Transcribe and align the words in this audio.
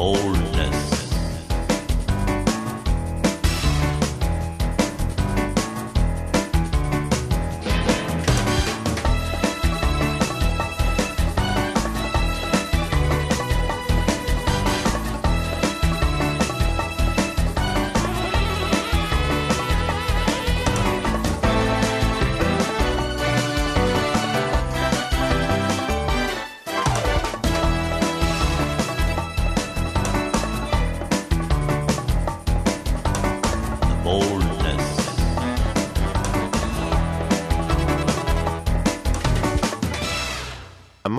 The 0.00 0.39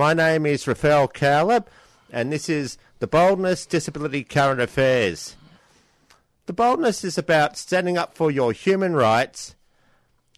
My 0.02 0.14
name 0.14 0.46
is 0.46 0.66
Rafael 0.66 1.06
Cowlip, 1.06 1.68
and 2.10 2.32
this 2.32 2.48
is 2.48 2.76
the 2.98 3.06
Boldness 3.06 3.64
Disability 3.66 4.24
Current 4.24 4.60
Affairs. 4.60 5.36
The 6.46 6.52
boldness 6.52 7.04
is 7.04 7.18
about 7.18 7.56
standing 7.56 7.96
up 7.96 8.16
for 8.16 8.28
your 8.28 8.50
human 8.50 8.96
rights 8.96 9.54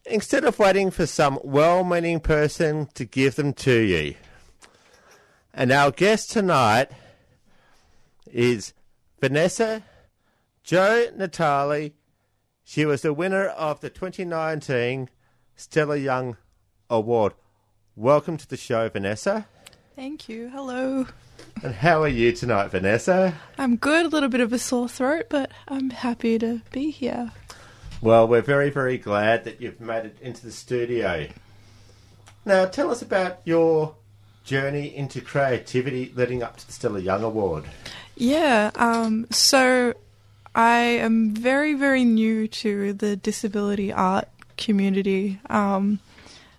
instead 0.05 0.45
of 0.45 0.59
waiting 0.59 0.91
for 0.91 1.07
some 1.07 1.41
well 1.43 1.83
meaning 1.83 2.21
person 2.21 2.89
to 2.93 3.07
give 3.07 3.37
them 3.37 3.55
to 3.55 3.73
you. 3.73 4.17
And 5.55 5.73
our 5.73 5.91
guest 5.91 6.31
tonight 6.31 6.91
is 8.31 8.75
Vanessa 9.19 9.83
Jo 10.63 11.07
Natali. 11.17 11.93
She 12.65 12.85
was 12.85 13.01
the 13.01 13.15
winner 13.15 13.47
of 13.47 13.81
the 13.81 13.89
2019 13.89 15.09
Stella 15.57 15.97
Young 15.97 16.37
Award. 16.91 17.33
Welcome 17.97 18.39
to 18.39 18.49
the 18.49 18.57
show, 18.57 18.89
Vanessa. 18.89 19.47
Thank 19.95 20.29
you. 20.29 20.49
Hello. 20.49 21.07
And 21.63 21.73
how 21.73 22.03
are 22.03 22.09
you 22.09 22.33
tonight, 22.33 22.73
Vanessa? 22.73 23.35
I'm 23.57 23.77
good. 23.77 24.07
A 24.07 24.09
little 24.09 24.29
bit 24.29 24.41
of 24.41 24.53
a 24.53 24.59
sore 24.59 24.89
throat, 24.89 25.27
but 25.31 25.53
I'm 25.69 25.91
happy 25.91 26.37
to 26.41 26.61
be 26.73 26.91
here. 26.91 27.31
Well, 28.01 28.27
we're 28.27 28.43
very, 28.43 28.69
very 28.69 28.99
glad 28.99 29.45
that 29.45 29.61
you've 29.61 29.81
made 29.81 30.07
it 30.07 30.17
into 30.21 30.45
the 30.45 30.51
studio. 30.51 31.29
Now, 32.45 32.65
tell 32.65 32.91
us 32.91 33.01
about 33.01 33.39
your 33.45 33.95
journey 34.43 34.95
into 34.95 35.21
creativity 35.21 36.13
leading 36.17 36.43
up 36.43 36.57
to 36.57 36.67
the 36.67 36.73
Stella 36.73 36.99
Young 36.99 37.23
Award. 37.23 37.65
Yeah. 38.17 38.73
Um, 38.75 39.29
so 39.31 39.95
I 40.53 40.79
am 40.79 41.33
very, 41.33 41.75
very 41.75 42.03
new 42.03 42.49
to 42.49 42.93
the 42.93 43.15
disability 43.15 43.93
art 43.93 44.29
community. 44.57 45.39
Um, 45.49 46.01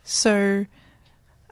so 0.06 0.66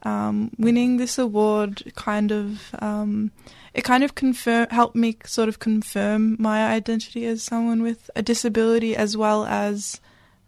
um, 0.04 0.50
winning 0.58 0.98
this 0.98 1.18
award 1.18 1.82
kind 1.96 2.30
of 2.30 2.74
um, 2.80 3.30
it 3.72 3.82
kind 3.82 4.04
of 4.04 4.14
confirm 4.14 4.68
helped 4.70 4.94
me 4.94 5.16
sort 5.24 5.48
of 5.48 5.58
confirm 5.58 6.36
my 6.38 6.66
identity 6.66 7.26
as 7.26 7.42
someone 7.42 7.82
with 7.82 8.08
a 8.14 8.22
disability, 8.22 8.94
as 8.94 9.16
well 9.16 9.44
as 9.46 10.00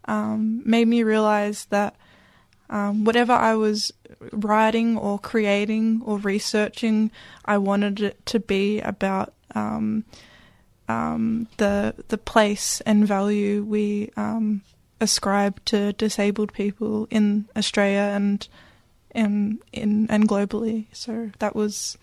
um, 0.04 0.62
made 0.64 0.86
me 0.86 1.02
realize 1.02 1.64
that 1.66 1.96
um, 2.70 3.04
whatever 3.04 3.32
I 3.32 3.54
was 3.54 3.92
writing 4.32 4.96
or 4.96 5.18
creating 5.18 6.02
or 6.04 6.18
researching, 6.18 7.10
I 7.44 7.58
wanted 7.58 8.00
it 8.00 8.26
to 8.26 8.40
be 8.40 8.80
about 8.80 9.34
um, 9.54 10.04
um, 10.88 11.48
the 11.56 11.94
the 12.08 12.18
place 12.18 12.80
and 12.82 13.08
value 13.08 13.64
we 13.64 14.12
ascribe 15.00 15.62
to 15.66 15.92
disabled 15.94 16.52
people 16.52 17.08
in 17.10 17.46
Australia 17.56 18.12
and 18.14 18.48
in 19.16 19.58
in 19.72 20.06
and 20.10 20.28
globally. 20.28 20.86
So 20.92 21.30
that 21.38 21.56
was 21.56 21.98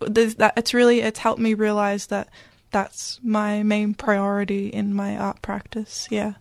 that. 0.00 0.54
It's 0.56 0.74
really 0.74 1.00
it's 1.00 1.20
helped 1.20 1.40
me 1.40 1.54
realize 1.54 2.06
that 2.06 2.28
that's 2.70 3.20
my 3.22 3.62
main 3.62 3.94
priority 3.94 4.68
in 4.68 4.94
my 4.94 5.16
art 5.16 5.42
practice. 5.42 6.08
Yeah. 6.10 6.34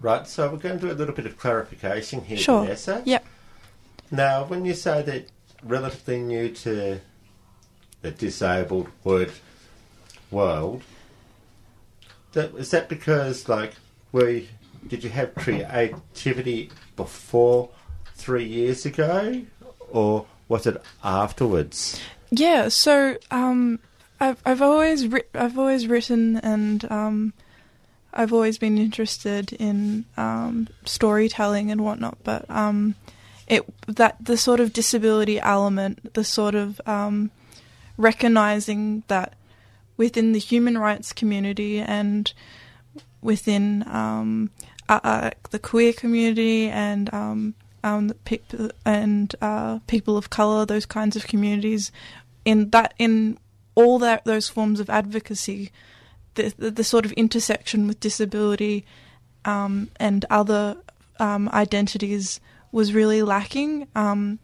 Right, 0.00 0.26
so 0.26 0.50
we're 0.50 0.58
going 0.58 0.78
to 0.78 0.86
do 0.86 0.92
a 0.92 0.98
little 0.98 1.14
bit 1.14 1.24
of 1.24 1.38
clarification 1.38 2.22
here, 2.22 2.36
Sure. 2.36 2.62
Vanessa. 2.64 3.02
Yep. 3.06 3.24
Now, 4.10 4.44
when 4.44 4.66
you 4.66 4.74
say 4.74 5.00
that 5.00 5.28
relatively 5.62 6.20
new 6.20 6.50
to 6.50 7.00
the 8.02 8.10
disabled 8.10 8.88
word 9.02 9.32
world, 10.30 10.82
that, 12.32 12.54
is 12.54 12.70
that 12.72 12.90
because, 12.90 13.48
like, 13.48 13.72
we 14.12 14.50
did 14.86 15.02
you 15.02 15.08
have 15.10 15.34
creativity 15.34 16.70
before 16.96 17.70
three 18.24 18.44
years 18.44 18.86
ago, 18.86 19.42
or 19.90 20.24
was 20.48 20.66
it 20.66 20.80
afterwards? 21.02 22.00
Yeah, 22.30 22.68
so 22.68 23.18
um, 23.30 23.78
I've 24.18 24.40
I've 24.46 24.62
always 24.62 25.06
writ- 25.06 25.30
I've 25.34 25.58
always 25.58 25.86
written 25.86 26.38
and 26.38 26.90
um, 26.90 27.34
I've 28.14 28.32
always 28.32 28.56
been 28.56 28.78
interested 28.78 29.52
in 29.52 30.06
um, 30.16 30.68
storytelling 30.86 31.70
and 31.70 31.84
whatnot, 31.84 32.16
but 32.24 32.48
um, 32.50 32.94
it 33.46 33.62
that 33.86 34.16
the 34.24 34.38
sort 34.38 34.60
of 34.60 34.72
disability 34.72 35.38
element, 35.38 36.14
the 36.14 36.24
sort 36.24 36.54
of 36.54 36.80
um, 36.86 37.30
recognizing 37.98 39.02
that 39.08 39.34
within 39.98 40.32
the 40.32 40.40
human 40.40 40.78
rights 40.78 41.12
community 41.12 41.78
and 41.78 42.32
within 43.20 43.82
uh, 43.82 44.48
uh, 44.88 45.30
the 45.50 45.58
queer 45.58 45.92
community 45.92 46.68
and 46.68 47.12
um, 47.12 47.54
um, 47.84 48.08
the 48.08 48.14
peop- 48.14 48.72
and 48.84 49.34
uh, 49.40 49.78
people 49.86 50.16
of 50.16 50.30
color, 50.30 50.66
those 50.66 50.86
kinds 50.86 51.14
of 51.14 51.26
communities, 51.26 51.92
in 52.44 52.70
that 52.70 52.94
in 52.98 53.38
all 53.74 53.98
that 54.00 54.24
those 54.24 54.48
forms 54.48 54.80
of 54.80 54.90
advocacy, 54.90 55.70
the 56.34 56.52
the, 56.56 56.70
the 56.70 56.84
sort 56.84 57.04
of 57.04 57.12
intersection 57.12 57.86
with 57.86 58.00
disability 58.00 58.84
um, 59.44 59.90
and 60.00 60.24
other 60.30 60.76
um, 61.20 61.48
identities 61.50 62.40
was 62.72 62.94
really 62.94 63.22
lacking. 63.22 63.86
Um, 63.94 64.38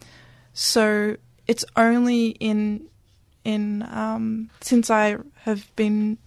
so 0.52 1.16
it's 1.46 1.64
only 1.76 2.28
in 2.28 2.86
in 3.44 3.82
um, 3.90 4.50
since 4.60 4.90
I 4.90 5.16
have 5.42 5.74
been 5.76 6.18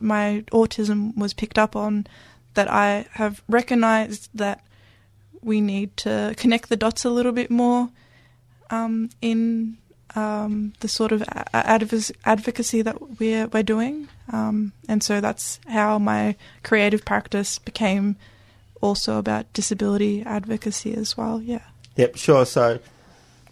my 0.00 0.44
autism 0.50 1.16
was 1.16 1.32
picked 1.32 1.58
up 1.58 1.76
on 1.76 2.06
that 2.54 2.70
I 2.70 3.06
have 3.12 3.42
recognized 3.48 4.30
that 4.34 4.66
we 5.46 5.60
need 5.60 5.96
to 5.98 6.34
connect 6.36 6.68
the 6.68 6.76
dots 6.76 7.04
a 7.04 7.10
little 7.10 7.32
bit 7.32 7.50
more 7.50 7.88
um, 8.70 9.08
in 9.22 9.78
um, 10.14 10.72
the 10.80 10.88
sort 10.88 11.12
of 11.12 11.22
a- 11.22 11.48
adv- 11.54 12.10
advocacy 12.24 12.82
that 12.82 12.96
we're 13.20 13.46
we're 13.46 13.62
doing, 13.62 14.08
um, 14.32 14.72
and 14.88 15.02
so 15.02 15.20
that's 15.20 15.60
how 15.68 15.98
my 15.98 16.34
creative 16.62 17.04
practice 17.04 17.58
became 17.58 18.16
also 18.80 19.18
about 19.18 19.50
disability 19.52 20.22
advocacy 20.24 20.94
as 20.94 21.16
well. 21.16 21.40
Yeah. 21.40 21.62
Yep, 21.96 22.16
sure. 22.16 22.44
So, 22.46 22.78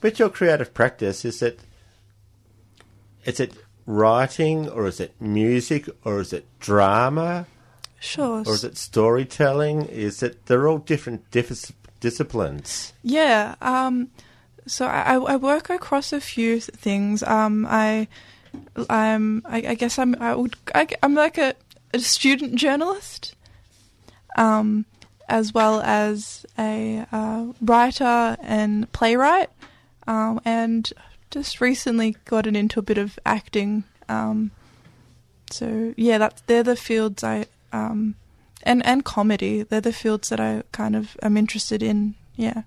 with 0.03 0.19
your 0.19 0.29
creative 0.31 0.75
practice, 0.75 1.25
is 1.25 1.41
it 1.43 1.61
is 3.25 3.41
it 3.41 3.55
writing, 3.87 4.69
or 4.69 4.87
is 4.87 5.01
it 5.01 5.13
music, 5.21 5.89
or 6.05 6.21
is 6.21 6.33
it 6.33 6.45
drama, 6.61 7.47
Sure. 8.01 8.43
or 8.47 8.55
is 8.55 8.65
it 8.65 8.77
storytelling? 8.77 9.87
Is 9.87 10.23
it 10.23 10.47
they're 10.47 10.67
all 10.69 10.79
different 10.79 11.31
dis- 11.31 11.73
disciplines? 12.05 12.93
Yeah. 13.03 13.55
Um, 13.63 14.11
so 14.67 14.87
I, 14.87 15.15
I 15.17 15.37
work 15.37 15.71
across 15.71 16.13
a 16.13 16.21
few 16.21 16.61
things. 16.61 17.23
Um, 17.23 17.67
I, 17.69 18.09
I'm, 18.91 19.43
I, 19.47 19.59
I 19.69 19.75
guess 19.75 19.99
I'm, 19.99 20.15
I 20.21 20.35
would, 20.35 20.55
I, 20.75 20.87
am 21.03 21.15
like 21.15 21.39
a, 21.39 21.55
a 21.95 21.99
student 21.99 22.57
journalist, 22.57 23.35
um, 24.37 24.85
as 25.29 25.55
well 25.55 25.81
as 25.81 26.45
a 26.59 27.07
uh, 27.11 27.47
writer 27.63 28.37
and 28.43 28.93
playwright. 28.93 29.49
um, 30.07 30.41
and 30.45 30.93
just 31.31 31.61
recently 31.61 32.17
gotten 32.27 32.55
into 32.55 32.79
a 32.79 32.83
bit 32.83 32.99
of 32.99 33.19
acting. 33.25 33.85
Um, 34.09 34.51
so 35.51 35.95
yeah, 35.97 36.19
that's 36.19 36.43
they're 36.43 36.63
the 36.63 36.77
fields 36.77 37.25
I 37.25 37.47
um, 37.73 38.15
and 38.65 38.85
and 38.85 39.05
comedy. 39.05 39.63
They're 39.63 39.81
the 39.81 39.93
fields 39.93 40.31
that 40.31 40.41
I 40.41 40.63
kind 40.73 40.97
of 40.97 41.17
am 41.23 41.37
interested 41.37 41.83
in. 41.83 42.15
Yeah. 42.35 42.63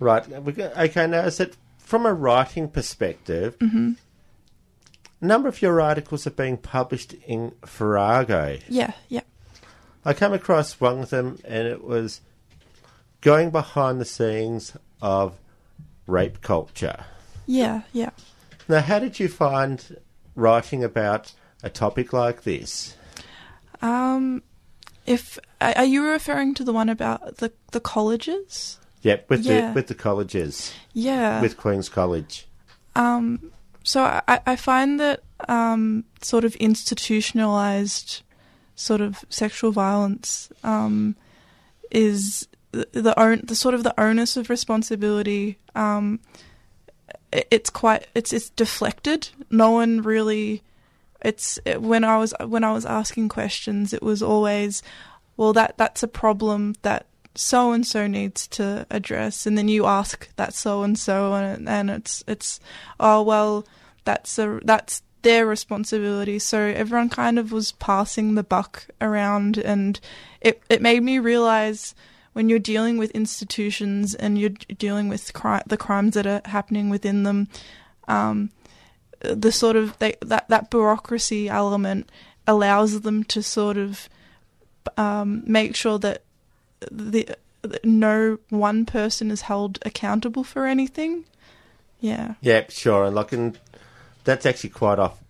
Right. 0.00 0.30
Okay, 0.30 1.06
now 1.06 1.20
is 1.20 1.40
it 1.40 1.56
from 1.78 2.04
a 2.06 2.12
writing 2.12 2.68
perspective? 2.68 3.56
A 5.20 5.24
number 5.24 5.48
of 5.48 5.60
your 5.62 5.80
articles 5.80 6.26
are 6.26 6.30
being 6.30 6.56
published 6.56 7.14
in 7.26 7.52
Farrago. 7.64 8.58
Yeah. 8.68 8.92
Yeah. 9.08 9.22
I 10.04 10.12
came 10.12 10.32
across 10.32 10.80
one 10.80 11.00
of 11.00 11.10
them, 11.10 11.38
and 11.44 11.66
it 11.66 11.82
was 11.82 12.20
going 13.20 13.50
behind 13.50 14.00
the 14.00 14.04
scenes 14.04 14.76
of 15.02 15.36
rape 16.06 16.40
culture. 16.40 17.04
Yeah. 17.46 17.82
Yeah. 17.92 18.10
Now, 18.68 18.80
how 18.80 18.98
did 18.98 19.18
you 19.18 19.28
find 19.28 19.96
writing 20.36 20.84
about 20.84 21.32
a 21.62 21.70
topic 21.70 22.12
like 22.12 22.44
this? 22.44 22.94
Um, 23.82 24.42
if 25.08 25.38
are 25.60 25.84
you 25.84 26.04
referring 26.04 26.54
to 26.54 26.64
the 26.64 26.72
one 26.72 26.88
about 26.88 27.38
the 27.38 27.52
the 27.72 27.80
colleges? 27.80 28.78
Yep, 29.02 29.30
with 29.30 29.40
Yeah. 29.44 29.68
the 29.68 29.74
with 29.74 29.86
the 29.86 29.94
colleges, 29.94 30.72
Yeah. 30.92 31.40
with 31.40 31.56
Queen's 31.56 31.88
College. 31.88 32.46
Um, 32.96 33.52
so 33.84 34.02
I, 34.02 34.40
I 34.46 34.56
find 34.56 34.98
that 35.00 35.22
um, 35.48 36.04
sort 36.22 36.44
of 36.44 36.54
institutionalized 36.56 38.22
sort 38.74 39.00
of 39.00 39.24
sexual 39.28 39.70
violence 39.72 40.50
um, 40.64 41.14
is 41.90 42.48
the 42.72 42.86
the, 42.92 43.18
own, 43.18 43.40
the 43.44 43.54
sort 43.56 43.74
of 43.74 43.82
the 43.82 43.94
onus 44.00 44.36
of 44.36 44.50
responsibility. 44.50 45.58
Um, 45.74 46.20
it- 47.32 47.46
it's 47.50 47.70
quite 47.70 48.06
it's 48.14 48.32
it's 48.32 48.50
deflected. 48.50 49.28
No 49.50 49.70
one 49.70 50.02
really. 50.02 50.62
It's 51.22 51.58
it, 51.64 51.82
when 51.82 52.04
I 52.04 52.16
was 52.18 52.34
when 52.44 52.64
I 52.64 52.72
was 52.72 52.86
asking 52.86 53.28
questions, 53.28 53.92
it 53.92 54.02
was 54.02 54.22
always, 54.22 54.82
well, 55.36 55.52
that 55.52 55.76
that's 55.76 56.02
a 56.02 56.08
problem 56.08 56.74
that 56.82 57.06
so 57.34 57.72
and 57.72 57.86
so 57.86 58.06
needs 58.06 58.46
to 58.48 58.86
address, 58.90 59.46
and 59.46 59.56
then 59.56 59.68
you 59.68 59.86
ask 59.86 60.28
that 60.36 60.54
so 60.54 60.82
and 60.82 60.98
so, 60.98 61.34
and 61.34 61.90
it's 61.90 62.24
it's 62.26 62.60
oh 63.00 63.22
well, 63.22 63.66
that's 64.04 64.38
a 64.38 64.60
that's 64.64 65.02
their 65.22 65.46
responsibility. 65.46 66.38
So 66.38 66.58
everyone 66.60 67.08
kind 67.08 67.38
of 67.38 67.52
was 67.52 67.72
passing 67.72 68.34
the 68.34 68.44
buck 68.44 68.86
around, 69.00 69.58
and 69.58 69.98
it 70.40 70.62
it 70.68 70.82
made 70.82 71.02
me 71.02 71.18
realize 71.18 71.94
when 72.32 72.48
you're 72.48 72.60
dealing 72.60 72.98
with 72.98 73.10
institutions 73.12 74.14
and 74.14 74.38
you're 74.38 74.50
dealing 74.50 75.08
with 75.08 75.32
cri- 75.32 75.62
the 75.66 75.76
crimes 75.76 76.14
that 76.14 76.26
are 76.26 76.42
happening 76.44 76.88
within 76.88 77.24
them, 77.24 77.48
um, 78.06 78.50
the 79.20 79.52
sort 79.52 79.76
of 79.76 79.98
they, 79.98 80.16
that 80.22 80.48
that 80.48 80.70
bureaucracy 80.70 81.48
element 81.48 82.10
allows 82.46 83.00
them 83.02 83.24
to 83.24 83.42
sort 83.42 83.76
of 83.76 84.08
um, 84.96 85.42
make 85.46 85.76
sure 85.76 85.98
that 85.98 86.22
the 86.90 87.28
that 87.62 87.84
no 87.84 88.38
one 88.50 88.86
person 88.86 89.30
is 89.30 89.42
held 89.42 89.78
accountable 89.84 90.44
for 90.44 90.66
anything. 90.66 91.24
Yeah. 92.00 92.34
Yep, 92.42 92.70
sure, 92.70 93.04
and 93.06 93.14
like, 93.16 93.32
and 93.32 93.58
that's 94.24 94.46
actually 94.46 94.70
quite 94.70 94.98
off. 94.98 95.20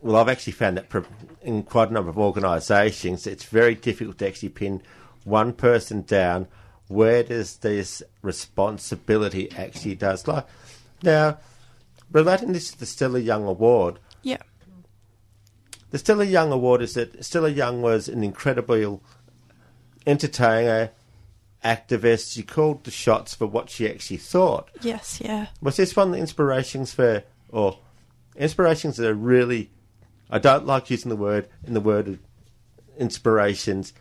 Well, 0.00 0.16
I've 0.16 0.28
actually 0.28 0.52
found 0.52 0.76
that 0.76 1.06
in 1.42 1.62
quite 1.62 1.90
a 1.90 1.92
number 1.92 2.10
of 2.10 2.18
organisations, 2.18 3.26
it's 3.26 3.44
very 3.44 3.74
difficult 3.74 4.18
to 4.18 4.28
actually 4.28 4.50
pin 4.50 4.82
one 5.24 5.52
person 5.52 6.02
down. 6.02 6.46
Where 6.88 7.22
does 7.22 7.56
this 7.56 8.02
responsibility 8.22 9.50
actually 9.52 9.94
does 9.94 10.28
lie? 10.28 10.44
Now, 11.02 11.38
relating 12.12 12.52
this 12.52 12.70
to 12.70 12.78
the 12.78 12.86
Stella 12.86 13.18
Young 13.18 13.44
Award, 13.46 13.98
Yeah. 14.22 14.38
the 15.90 15.98
Stella 15.98 16.24
Young 16.24 16.52
Award 16.52 16.82
is 16.82 16.94
that 16.94 17.24
Stella 17.24 17.48
Young 17.50 17.82
was 17.82 18.08
an 18.08 18.22
incredible 18.24 19.02
entertainer, 20.06 20.90
activist. 21.64 22.34
She 22.34 22.42
called 22.42 22.84
the 22.84 22.90
shots 22.90 23.34
for 23.34 23.46
what 23.46 23.70
she 23.70 23.88
actually 23.88 24.18
thought. 24.18 24.70
Yes. 24.82 25.20
Yeah. 25.24 25.46
Was 25.62 25.76
this 25.76 25.96
one 25.96 26.08
of 26.08 26.14
the 26.14 26.20
inspirations 26.20 26.92
for, 26.92 27.24
or 27.48 27.78
inspirations 28.36 28.96
that 28.98 29.08
are 29.08 29.14
really, 29.14 29.70
I 30.30 30.38
don't 30.38 30.66
like 30.66 30.90
using 30.90 31.08
the 31.08 31.16
word 31.16 31.48
in 31.64 31.74
the 31.74 31.80
word 31.80 32.08
of 32.08 32.18
inspirations 32.98 33.92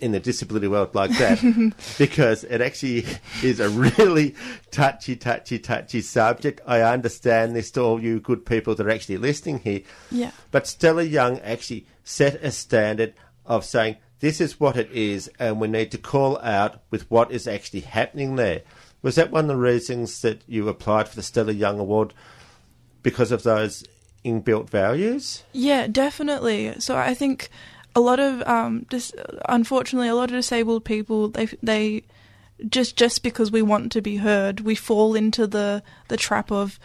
in 0.00 0.12
the 0.12 0.20
disability 0.20 0.66
world 0.68 0.94
like 0.94 1.10
that 1.18 1.40
because 1.98 2.44
it 2.44 2.60
actually 2.60 3.06
is 3.42 3.60
a 3.60 3.68
really 3.68 4.34
touchy, 4.70 5.16
touchy, 5.16 5.58
touchy 5.58 6.00
subject. 6.00 6.60
I 6.66 6.82
understand 6.82 7.54
this 7.54 7.70
to 7.72 7.82
all 7.82 8.02
you 8.02 8.20
good 8.20 8.44
people 8.44 8.74
that 8.74 8.86
are 8.86 8.90
actually 8.90 9.18
listening 9.18 9.60
here. 9.60 9.82
Yeah. 10.10 10.32
But 10.50 10.66
Stella 10.66 11.02
Young 11.02 11.38
actually 11.40 11.86
set 12.04 12.42
a 12.42 12.50
standard 12.50 13.14
of 13.46 13.64
saying 13.64 13.96
this 14.20 14.40
is 14.40 14.60
what 14.60 14.76
it 14.76 14.90
is, 14.92 15.30
and 15.38 15.60
we 15.60 15.68
need 15.68 15.90
to 15.92 15.98
call 15.98 16.38
out 16.40 16.82
with 16.90 17.10
what 17.10 17.32
is 17.32 17.46
actually 17.46 17.80
happening 17.80 18.36
there. 18.36 18.62
Was 19.02 19.14
that 19.14 19.30
one 19.30 19.44
of 19.44 19.48
the 19.48 19.56
reasons 19.56 20.20
that 20.20 20.42
you 20.46 20.68
applied 20.68 21.08
for 21.08 21.16
the 21.16 21.22
Stella 21.22 21.52
Young 21.52 21.78
Award 21.78 22.12
because 23.02 23.32
of 23.32 23.42
those 23.42 23.82
inbuilt 24.24 24.68
values? 24.68 25.42
Yeah, 25.52 25.86
definitely. 25.86 26.74
So 26.80 26.96
I 26.96 27.14
think 27.14 27.48
a 27.94 28.00
lot 28.00 28.20
of 28.20 28.42
um, 28.46 28.86
dis- 28.88 29.12
unfortunately, 29.48 30.08
a 30.08 30.14
lot 30.14 30.30
of 30.30 30.36
disabled 30.36 30.84
people 30.84 31.28
they 31.28 31.48
they 31.62 32.04
just 32.68 32.96
just 32.96 33.22
because 33.22 33.50
we 33.50 33.62
want 33.62 33.92
to 33.92 34.02
be 34.02 34.16
heard, 34.16 34.60
we 34.60 34.74
fall 34.74 35.14
into 35.14 35.46
the 35.46 35.82
the 36.08 36.16
trap 36.16 36.52
of 36.52 36.78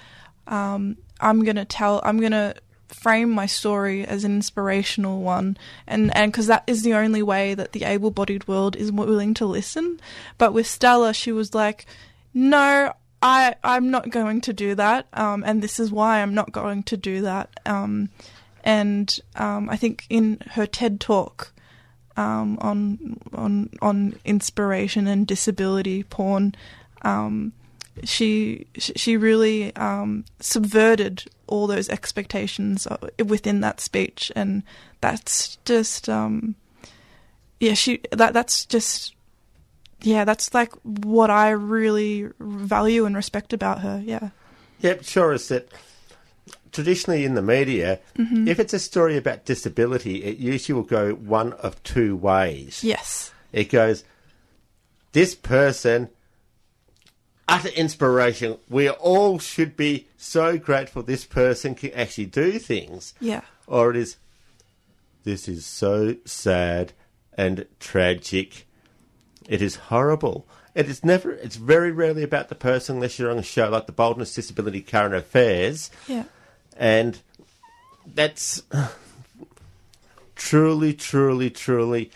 um, 0.48 0.98
I'm 1.20 1.44
gonna 1.44 1.66
tell, 1.66 2.02
I'm 2.04 2.20
gonna 2.20 2.56
frame 2.88 3.30
my 3.30 3.46
story 3.46 4.06
as 4.06 4.24
an 4.24 4.36
inspirational 4.36 5.22
one, 5.22 5.58
and 5.88 6.16
and 6.16 6.32
because 6.32 6.48
that 6.48 6.64
is 6.68 6.84
the 6.84 6.94
only 6.94 7.24
way 7.24 7.54
that 7.56 7.72
the 7.72 7.84
able-bodied 7.84 8.48
world 8.48 8.76
is 8.76 8.92
willing 8.92 9.34
to 9.36 9.46
listen. 9.46 10.00
But 10.38 10.54
with 10.54 10.68
Stella, 10.68 11.14
she 11.14 11.32
was 11.32 11.54
like, 11.54 11.86
no. 12.34 12.94
I, 13.22 13.56
I'm 13.64 13.90
not 13.90 14.12
going 14.12 14.42
to 14.42 14.54
do 14.54 14.76
that, 14.76 15.08
um, 15.14 15.44
and 15.48 15.64
this 15.64 15.80
is 15.80 15.92
why 15.92 16.22
I'm 16.22 16.36
not 16.36 16.52
going 16.52 16.84
to 16.84 16.98
do 16.98 17.22
that. 17.22 17.60
Um, 17.66 18.10
and 18.66 19.20
um, 19.36 19.70
I 19.70 19.78
think 19.78 20.06
in 20.10 20.42
her 20.52 20.66
TED 20.66 21.00
talk 21.00 21.54
um, 22.18 22.58
on 22.60 23.20
on 23.34 23.70
on 23.82 24.20
inspiration 24.26 25.06
and 25.06 25.28
disability 25.28 26.04
porn, 26.04 26.56
um, 27.04 27.54
she 28.04 28.66
she 28.76 29.16
really 29.16 29.74
um, 29.76 30.26
subverted 30.40 31.26
all 31.48 31.68
those 31.68 31.88
expectations 31.90 32.88
uh, 32.88 32.98
within 33.24 33.62
that 33.62 33.80
speech, 33.80 34.32
and 34.36 34.64
that's 35.00 35.58
just 35.66 36.10
um, 36.10 36.56
yeah 37.60 37.76
she 37.76 38.02
that 38.12 38.34
that's 38.34 38.66
just 38.66 39.14
yeah 40.02 40.26
that's 40.26 40.56
like 40.56 40.74
what 40.82 41.30
I 41.30 41.52
really 41.52 42.30
value 42.40 43.06
and 43.06 43.16
respect 43.16 43.54
about 43.54 43.82
her. 43.82 44.02
Yeah. 44.04 44.30
Yep, 44.80 45.04
sure 45.04 45.34
is 45.34 45.48
that 45.50 45.70
traditionally 46.76 47.26
in 47.26 47.34
the 47.34 47.42
media, 47.42 48.00
mm-hmm. 48.18 48.48
if 48.48 48.60
it's 48.60 48.74
a 48.74 48.80
story 48.80 49.18
about 49.18 49.46
disability, 49.46 50.24
it 50.24 50.38
usually 50.38 50.76
will 50.76 50.84
go 50.84 51.14
one 51.14 51.54
of 51.54 51.82
two 51.84 52.16
ways. 52.16 52.84
Yes. 52.84 53.34
It 53.52 53.72
goes, 53.72 54.04
this 55.14 55.34
person, 55.34 56.10
utter 57.48 57.70
inspiration. 57.70 58.58
We 58.70 58.90
all 58.90 59.40
should 59.40 59.78
be 59.78 60.08
so 60.18 60.58
grateful 60.58 61.02
this 61.02 61.26
person 61.26 61.74
can 61.74 61.92
actually 61.94 62.26
do 62.26 62.60
things. 62.60 63.14
Yeah. 63.22 63.42
Or 63.66 63.90
it 63.90 63.96
is, 63.96 64.18
this 65.24 65.48
is 65.48 65.66
so 65.66 66.18
sad 66.26 66.92
and 67.38 67.66
tragic. 67.80 68.68
It 69.48 69.62
is 69.62 69.76
horrible. 69.76 70.46
It 70.76 70.90
is 70.90 71.06
never, 71.06 71.32
it's 71.32 71.56
very 71.56 71.94
rarely 71.94 72.24
about 72.24 72.50
the 72.50 72.56
person 72.56 72.98
unless 72.98 73.18
you're 73.18 73.32
on 73.32 73.40
a 73.40 73.44
show 73.44 73.70
like 73.70 73.86
the 73.86 73.94
Boldness 73.94 74.36
Disability 74.36 74.82
Current 74.82 75.16
Affairs. 75.16 75.90
Yeah. 76.08 76.26
And 76.76 77.20
that's 78.06 78.64
truly, 80.36 80.94
truly, 80.94 81.50
truly 81.50 82.12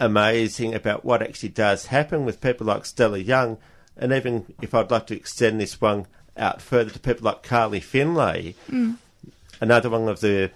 amazing 0.00 0.74
about 0.74 1.04
what 1.04 1.22
actually 1.22 1.50
does 1.50 1.86
happen 1.86 2.24
with 2.24 2.40
people 2.40 2.66
like 2.66 2.84
Stella 2.84 3.18
Young. 3.18 3.58
And 3.96 4.12
even 4.12 4.52
if 4.60 4.74
I'd 4.74 4.90
like 4.90 5.06
to 5.08 5.16
extend 5.16 5.60
this 5.60 5.80
one 5.80 6.06
out 6.36 6.60
further 6.60 6.90
to 6.90 6.98
people 6.98 7.26
like 7.26 7.42
Carly 7.42 7.80
Findlay, 7.80 8.54
mm. 8.68 8.96
another 9.60 9.90
one 9.90 10.08
of 10.08 10.20
the 10.20 10.50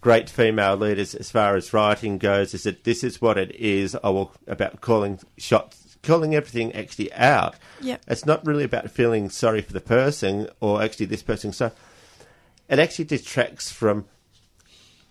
great 0.00 0.30
female 0.30 0.76
leaders 0.76 1.14
as 1.14 1.30
far 1.30 1.56
as 1.56 1.72
writing 1.72 2.18
goes, 2.18 2.54
is 2.54 2.62
that 2.62 2.84
this 2.84 3.04
is 3.04 3.20
what 3.20 3.36
it 3.38 3.54
is. 3.54 3.96
I 4.02 4.08
will 4.08 4.32
about 4.46 4.80
calling 4.80 5.20
shots, 5.36 5.96
calling 6.02 6.34
everything 6.34 6.72
actually 6.74 7.12
out. 7.12 7.56
Yep. 7.80 8.02
It's 8.08 8.26
not 8.26 8.46
really 8.46 8.64
about 8.64 8.90
feeling 8.90 9.28
sorry 9.30 9.60
for 9.60 9.72
the 9.72 9.80
person 9.80 10.48
or 10.60 10.82
actually 10.82 11.06
this 11.06 11.22
person. 11.22 11.52
So 11.52 11.72
it 12.68 12.78
actually 12.78 13.06
detracts 13.06 13.70
from 13.70 14.04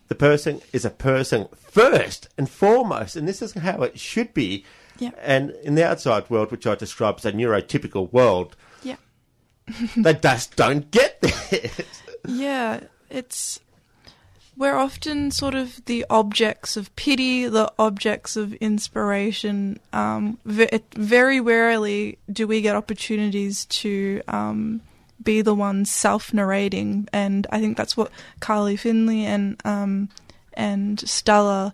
the 0.08 0.16
person 0.16 0.62
is 0.72 0.86
a 0.86 0.90
person 0.90 1.48
first 1.56 2.30
and 2.38 2.50
foremost, 2.50 3.16
and 3.16 3.28
this 3.28 3.42
is 3.42 3.54
how 3.54 3.82
it 3.84 4.00
should 4.00 4.34
be. 4.34 4.64
Yeah. 5.00 5.12
And 5.22 5.52
in 5.64 5.76
the 5.76 5.86
outside 5.86 6.30
world, 6.30 6.52
which 6.52 6.66
I 6.66 6.76
describe 6.76 7.16
as 7.18 7.26
a 7.26 7.32
neurotypical 7.32 8.12
world, 8.12 8.56
Yeah. 8.84 8.96
they 9.98 10.14
just 10.14 10.56
don't 10.56 10.90
get 10.92 11.22
this. 11.22 11.82
Yeah, 12.28 12.82
it's 13.10 13.60
we're 14.58 14.76
often 14.76 15.30
sort 15.30 15.54
of 15.54 15.86
the 15.86 16.04
objects 16.10 16.76
of 16.78 16.94
pity, 16.96 17.48
the 17.48 17.72
objects 17.78 18.36
of 18.36 18.54
inspiration. 18.56 19.80
Um, 19.94 20.40
very 20.46 21.40
rarely 21.40 22.18
do 22.32 22.48
we 22.48 22.62
get 22.62 22.76
opportunities 22.76 23.66
to 23.66 24.22
um, 24.28 24.82
be 25.22 25.42
the 25.42 25.56
ones 25.56 25.92
self-narrating, 25.92 27.08
and 27.12 27.48
I 27.50 27.60
think 27.60 27.78
that's 27.78 27.98
what 27.98 28.12
Carly 28.40 28.76
Findlay 28.76 29.26
and 29.26 29.60
um, 29.66 30.10
and 30.54 31.00
Stella 31.08 31.74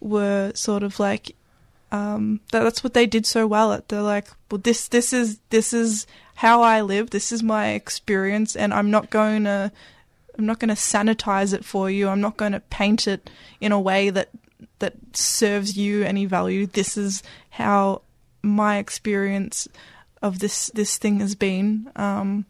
were 0.00 0.52
sort 0.54 0.82
of 0.82 0.98
like. 0.98 1.36
Um, 1.92 2.40
that, 2.50 2.64
that's 2.64 2.82
what 2.82 2.94
they 2.94 3.06
did 3.06 3.24
so 3.24 3.46
well 3.46 3.72
at. 3.72 3.88
They're 3.88 4.02
like, 4.02 4.26
well, 4.50 4.58
this 4.58 4.88
this 4.88 5.12
is 5.12 5.38
this 5.50 5.72
is 5.72 6.08
how 6.34 6.62
I 6.62 6.80
live. 6.80 7.10
This 7.10 7.30
is 7.30 7.42
my 7.42 7.68
experience, 7.68 8.56
and 8.56 8.74
I'm 8.74 8.90
not 8.90 9.10
going 9.10 9.44
to 9.44 9.70
I'm 10.38 10.46
not 10.46 10.58
going 10.58 10.68
to 10.68 10.74
sanitize 10.74 11.54
it 11.54 11.64
for 11.64 11.90
you. 11.90 12.08
I'm 12.08 12.20
not 12.20 12.36
going 12.36 12.52
to 12.52 12.60
paint 12.60 13.06
it 13.06 13.30
in 13.60 13.72
a 13.72 13.80
way 13.80 14.10
that 14.10 14.30
that 14.80 14.94
serves 15.12 15.76
you 15.76 16.02
any 16.02 16.26
value. 16.26 16.66
This 16.66 16.96
is 16.96 17.22
how 17.50 18.02
my 18.42 18.78
experience 18.78 19.68
of 20.22 20.40
this 20.40 20.70
this 20.74 20.98
thing 20.98 21.20
has 21.20 21.34
been. 21.34 21.90
Um, 21.96 22.46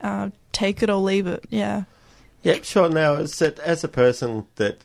uh, 0.00 0.30
take 0.52 0.82
it 0.82 0.90
or 0.90 0.96
leave 0.96 1.26
it. 1.26 1.44
Yeah. 1.50 1.84
Yeah, 2.42 2.58
sure. 2.62 2.88
Now, 2.88 3.14
is 3.14 3.38
that 3.38 3.58
as 3.58 3.84
a 3.84 3.88
person 3.88 4.46
that 4.56 4.78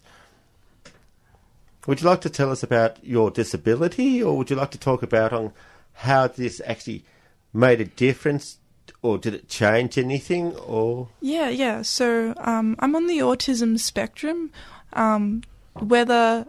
would 1.88 2.02
you 2.02 2.08
like 2.08 2.22
to 2.22 2.30
tell 2.30 2.52
us 2.52 2.64
about 2.64 3.04
your 3.04 3.30
disability, 3.32 4.22
or 4.22 4.38
would 4.38 4.50
you 4.50 4.56
like 4.56 4.72
to 4.72 4.80
talk 4.80 5.04
about 5.04 5.32
on 5.32 5.54
how 5.94 6.28
this 6.28 6.62
actually 6.66 7.06
made 7.54 7.80
a 7.80 7.86
difference, 7.86 8.58
or 9.02 9.18
did 9.18 9.34
it 9.34 9.48
change 9.48 9.98
anything, 9.98 10.56
or 10.56 11.10
Yeah, 11.22 11.50
yeah. 11.50 11.82
So 11.84 12.34
um, 12.38 12.76
I'm 12.80 12.96
on 12.96 13.08
the 13.08 13.20
autism 13.20 13.80
spectrum. 13.80 14.52
Um, 14.94 15.44
whether 15.80 16.48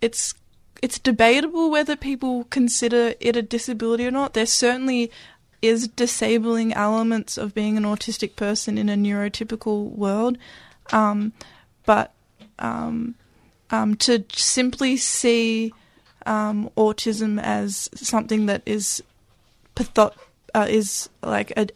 it's 0.00 0.34
it's 0.82 0.98
debatable 0.98 1.70
whether 1.70 1.96
people 1.96 2.44
consider 2.44 3.14
it 3.20 3.36
a 3.36 3.42
disability 3.42 4.06
or 4.06 4.10
not. 4.10 4.34
There's 4.34 4.52
certainly 4.52 5.10
is 5.60 5.88
disabling 5.88 6.72
elements 6.72 7.36
of 7.36 7.54
being 7.54 7.76
an 7.76 7.84
autistic 7.84 8.36
person 8.36 8.78
in 8.78 8.88
a 8.88 8.94
neurotypical 8.94 9.90
world, 9.90 10.38
um, 10.92 11.32
but 11.84 12.12
um, 12.58 13.14
um, 13.70 13.96
to 13.96 14.24
simply 14.32 14.96
see 14.96 15.72
um, 16.26 16.70
autism 16.76 17.40
as 17.42 17.88
something 17.94 18.46
that 18.46 18.62
is 18.66 19.02
patho- 19.74 20.14
uh, 20.54 20.66
is 20.68 21.08
like 21.22 21.52
a, 21.56 21.68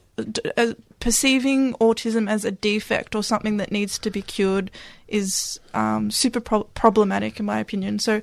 a- 0.57 0.77
perceiving 1.01 1.73
autism 1.75 2.31
as 2.31 2.45
a 2.45 2.53
defect 2.53 3.17
or 3.17 3.25
something 3.25 3.57
that 3.57 3.73
needs 3.73 3.99
to 3.99 4.11
be 4.11 4.23
cured 4.23 4.71
is 5.09 5.59
um, 5.75 6.11
super 6.13 6.41
pro- 6.41 6.65
problematic 6.75 7.41
in 7.41 7.47
my 7.47 7.59
opinion. 7.59 7.99
So, 7.99 8.23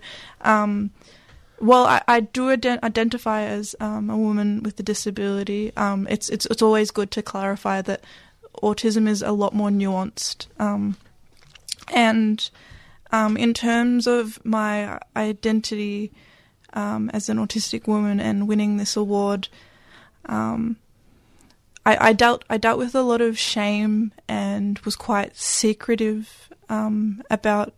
while 1.59 1.85
I, 1.85 2.01
I 2.07 2.19
do 2.21 2.55
ident- 2.55 2.83
identify 2.83 3.43
as 3.43 3.75
um, 3.79 4.09
a 4.09 4.17
woman 4.17 4.63
with 4.63 4.79
a 4.79 4.83
disability, 4.83 5.71
um, 5.75 6.07
it's 6.09 6.29
it's 6.29 6.45
it's 6.47 6.61
always 6.61 6.91
good 6.91 7.11
to 7.11 7.21
clarify 7.21 7.81
that 7.83 8.03
autism 8.63 9.07
is 9.07 9.21
a 9.21 9.31
lot 9.31 9.53
more 9.53 9.69
nuanced. 9.69 10.47
Um, 10.59 10.97
and 11.93 12.49
um, 13.11 13.37
in 13.37 13.53
terms 13.53 14.07
of 14.07 14.43
my 14.45 14.99
identity 15.15 16.11
um, 16.73 17.09
as 17.13 17.29
an 17.29 17.37
autistic 17.37 17.87
woman 17.87 18.19
and 18.19 18.47
winning 18.47 18.77
this 18.77 18.95
award, 18.95 19.49
um, 20.25 20.77
I, 21.85 22.09
I 22.09 22.13
dealt 22.13 22.45
I 22.49 22.57
dealt 22.57 22.79
with 22.79 22.95
a 22.95 23.01
lot 23.01 23.21
of 23.21 23.37
shame 23.37 24.13
and 24.27 24.79
was 24.79 24.95
quite 24.95 25.35
secretive 25.35 26.49
about 26.69 27.73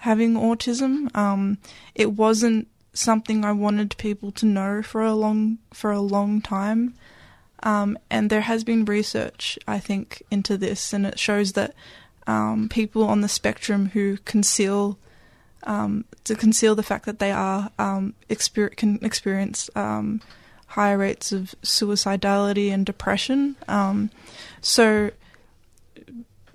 having 0.00 0.34
autism. 0.34 1.58
It 1.94 2.12
wasn't 2.12 2.68
something 2.94 3.44
I 3.44 3.52
wanted 3.52 3.96
people 3.98 4.30
to 4.32 4.46
know 4.46 4.82
for 4.82 5.02
a 5.02 5.14
long 5.14 5.58
for 5.72 5.90
a 5.90 6.00
long 6.00 6.40
time. 6.40 6.94
Um, 7.62 7.98
and 8.10 8.28
there 8.28 8.42
has 8.42 8.62
been 8.62 8.84
research, 8.84 9.58
I 9.66 9.78
think, 9.78 10.22
into 10.30 10.56
this, 10.56 10.92
and 10.92 11.06
it 11.06 11.18
shows 11.18 11.52
that 11.52 11.74
um, 12.26 12.68
people 12.68 13.04
on 13.04 13.22
the 13.22 13.28
spectrum 13.28 13.90
who 13.90 14.18
conceal 14.24 14.98
um, 15.64 16.04
to 16.24 16.34
conceal 16.34 16.74
the 16.74 16.82
fact 16.82 17.06
that 17.06 17.18
they 17.18 17.32
are 17.32 17.70
um, 17.78 18.14
exper- 18.28 18.76
can 18.76 18.98
experience 19.02 19.70
um, 19.74 20.20
higher 20.68 20.98
rates 20.98 21.32
of 21.32 21.54
suicidality 21.62 22.70
and 22.70 22.84
depression. 22.84 23.56
Um, 23.66 24.10
so, 24.60 25.10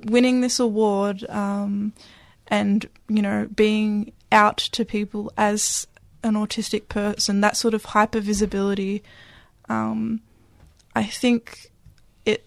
winning 0.06 0.42
this 0.42 0.60
award 0.60 1.26
and 1.28 2.90
you 3.08 3.22
know 3.22 3.48
being 3.56 4.12
out 4.32 4.58
to 4.58 4.86
people 4.86 5.32
as 5.38 5.88
an 6.24 6.34
autistic 6.34 6.90
person, 6.90 7.42
that 7.42 7.58
sort 7.58 7.74
of 7.74 7.86
hyper 7.86 8.20
visibility, 8.20 9.04
um, 9.70 10.22
I 10.96 11.04
think 11.04 11.72
it 12.26 12.46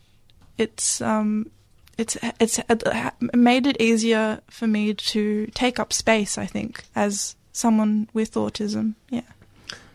it's 0.59 1.01
um, 1.01 1.51
it's 1.97 2.17
it's 2.41 2.61
made 3.35 3.67
it 3.67 3.81
easier 3.81 4.41
for 4.49 4.67
me 4.67 4.95
to 4.95 5.47
take 5.55 5.79
up 5.79 5.93
space. 5.93 6.37
I 6.37 6.47
think 6.47 6.85
as 6.95 7.37
someone 7.53 8.09
with 8.13 8.35
autism, 8.35 8.95
yeah. 9.09 9.23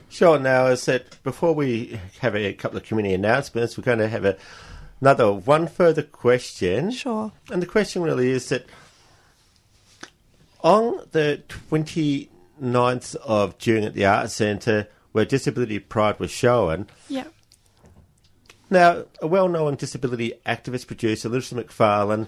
Sure. 0.09 0.39
Now, 0.39 0.67
as 0.67 0.81
said 0.81 1.05
before, 1.23 1.53
we 1.53 1.99
have 2.21 2.35
a 2.35 2.53
couple 2.53 2.77
of 2.77 2.83
community 2.83 3.13
announcements. 3.13 3.77
We're 3.77 3.83
going 3.83 3.99
to 3.99 4.07
have 4.07 4.25
a, 4.25 4.37
another 5.01 5.31
one 5.31 5.67
further 5.67 6.01
question. 6.01 6.91
Sure. 6.91 7.31
And 7.51 7.61
the 7.61 7.67
question 7.67 8.01
really 8.01 8.31
is 8.31 8.49
that 8.49 8.65
on 10.61 11.01
the 11.11 11.43
29th 12.61 13.15
of 13.17 13.57
June 13.57 13.83
at 13.83 13.93
the 13.93 14.05
Arts 14.05 14.33
Centre, 14.33 14.87
where 15.11 15.25
Disability 15.25 15.79
Pride 15.79 16.19
was 16.19 16.31
shown, 16.31 16.87
Yeah. 17.09 17.25
now 18.69 19.05
a 19.21 19.27
well 19.27 19.47
known 19.47 19.75
disability 19.75 20.33
activist 20.45 20.87
producer, 20.87 21.29
Larissa 21.29 21.55
McFarlane, 21.55 22.27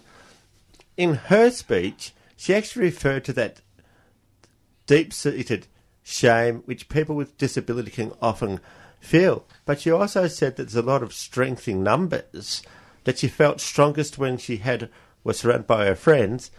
in 0.97 1.15
her 1.15 1.49
speech, 1.51 2.13
she 2.35 2.53
actually 2.53 2.85
referred 2.85 3.23
to 3.25 3.33
that 3.33 3.61
deep 4.87 5.13
seated 5.13 5.67
shame 6.03 6.63
which 6.65 6.89
people 6.89 7.15
with 7.15 7.37
disability 7.37 7.91
can 7.91 8.11
often 8.21 8.59
feel. 8.99 9.45
But 9.65 9.81
she 9.81 9.91
also 9.91 10.27
said 10.27 10.55
that 10.55 10.63
there's 10.63 10.75
a 10.75 10.81
lot 10.81 11.03
of 11.03 11.13
strength 11.13 11.67
in 11.67 11.83
numbers, 11.83 12.63
that 13.03 13.19
she 13.19 13.27
felt 13.27 13.61
strongest 13.61 14.17
when 14.17 14.37
she 14.37 14.57
had 14.57 14.89
was 15.23 15.39
surrounded 15.39 15.67
by 15.67 15.85
her 15.85 15.95
friends. 15.95 16.49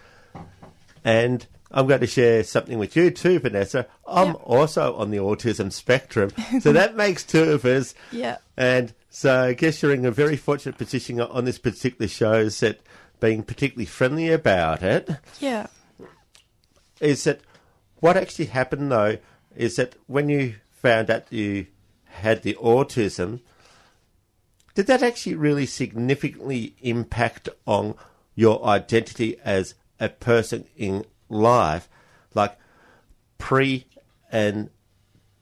And 1.05 1.47
I'm 1.71 1.87
going 1.87 2.01
to 2.01 2.07
share 2.07 2.43
something 2.43 2.79
with 2.79 2.97
you 2.97 3.11
too, 3.11 3.39
Vanessa. 3.39 3.87
I'm 4.07 4.29
Yeah. 4.29 4.33
also 4.35 4.95
on 4.97 5.11
the 5.11 5.19
autism 5.19 5.73
spectrum. 5.73 6.31
so 6.61 6.73
that 6.73 6.97
makes 6.97 7.23
two 7.23 7.45
of 7.45 7.65
us. 7.65 7.95
Yeah. 8.11 8.39
And 8.57 8.93
so 9.09 9.41
I 9.45 9.53
guess 9.55 9.83
you're 9.83 9.95
in 9.95 10.05
a 10.05 10.11
very 10.11 10.37
fortunate 10.37 10.79
position 10.79 11.21
on 11.21 11.45
this 11.45 11.59
particular 11.59 12.09
show, 12.09 12.35
is 12.35 12.59
that 12.61 12.81
being 13.21 13.43
particularly 13.43 13.87
friendly 13.87 14.31
about 14.31 14.83
it 14.83 15.11
Yeah. 15.41 15.67
is 17.01 17.25
that 17.25 17.41
what 17.97 18.17
actually 18.17 18.47
happened 18.47 18.91
though 18.91 19.19
is 19.55 19.77
that 19.77 19.95
when 20.07 20.29
you 20.29 20.55
found 20.71 21.11
out 21.11 21.31
you 21.31 21.67
had 22.07 22.43
the 22.43 22.55
autism, 22.55 23.41
did 24.75 24.87
that 24.87 25.03
actually 25.03 25.35
really 25.35 25.67
significantly 25.67 26.75
impact 26.81 27.49
on 27.67 27.95
your 28.35 28.65
identity 28.65 29.37
as 29.45 29.75
a 29.99 30.09
person 30.09 30.65
in 30.77 31.05
life, 31.31 31.89
like 32.35 32.59
pre 33.39 33.87
and 34.31 34.69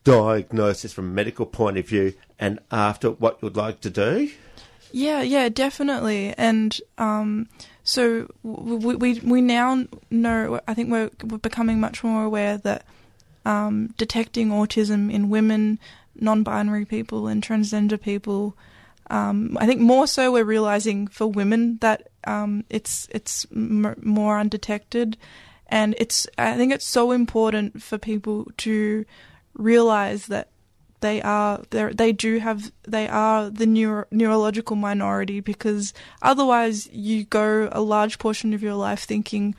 diagnosis 0.04 0.92
from 0.92 1.06
a 1.06 1.12
medical 1.12 1.46
point 1.46 1.78
of 1.78 1.88
view, 1.88 2.14
and 2.38 2.60
after 2.70 3.10
what 3.10 3.38
you'd 3.42 3.56
like 3.56 3.80
to 3.80 3.90
do? 3.90 4.30
Yeah, 4.92 5.22
yeah, 5.22 5.48
definitely. 5.48 6.34
And 6.38 6.78
um, 6.96 7.48
so 7.84 8.28
we, 8.42 8.96
we 8.96 9.20
we 9.20 9.40
now 9.40 9.86
know. 10.10 10.60
I 10.66 10.74
think 10.74 10.90
we're 10.90 11.10
we're 11.24 11.38
becoming 11.38 11.80
much 11.80 12.02
more 12.02 12.24
aware 12.24 12.56
that 12.58 12.84
um, 13.44 13.94
detecting 13.98 14.50
autism 14.50 15.12
in 15.12 15.30
women, 15.30 15.78
non-binary 16.14 16.84
people, 16.84 17.26
and 17.26 17.42
transgender 17.42 18.00
people. 18.00 18.56
Um, 19.10 19.56
I 19.58 19.66
think 19.66 19.80
more 19.80 20.06
so 20.06 20.32
we're 20.32 20.44
realizing 20.44 21.06
for 21.06 21.26
women 21.26 21.78
that 21.78 22.08
um, 22.24 22.64
it's 22.68 23.08
it's 23.10 23.46
m- 23.54 23.96
more 24.02 24.38
undetected, 24.38 25.16
and 25.68 25.94
it's 25.98 26.26
I 26.36 26.56
think 26.56 26.72
it's 26.72 26.86
so 26.86 27.12
important 27.12 27.82
for 27.82 27.98
people 27.98 28.50
to 28.58 29.04
realize 29.54 30.26
that 30.26 30.48
they 31.00 31.22
are 31.22 31.62
they 31.70 32.12
do 32.12 32.38
have 32.38 32.72
they 32.86 33.08
are 33.08 33.50
the 33.50 33.66
neuro, 33.66 34.04
neurological 34.10 34.76
minority 34.76 35.40
because 35.40 35.94
otherwise 36.22 36.88
you 36.92 37.24
go 37.24 37.68
a 37.72 37.80
large 37.80 38.18
portion 38.18 38.52
of 38.52 38.62
your 38.62 38.74
life 38.74 39.04
thinking 39.04 39.54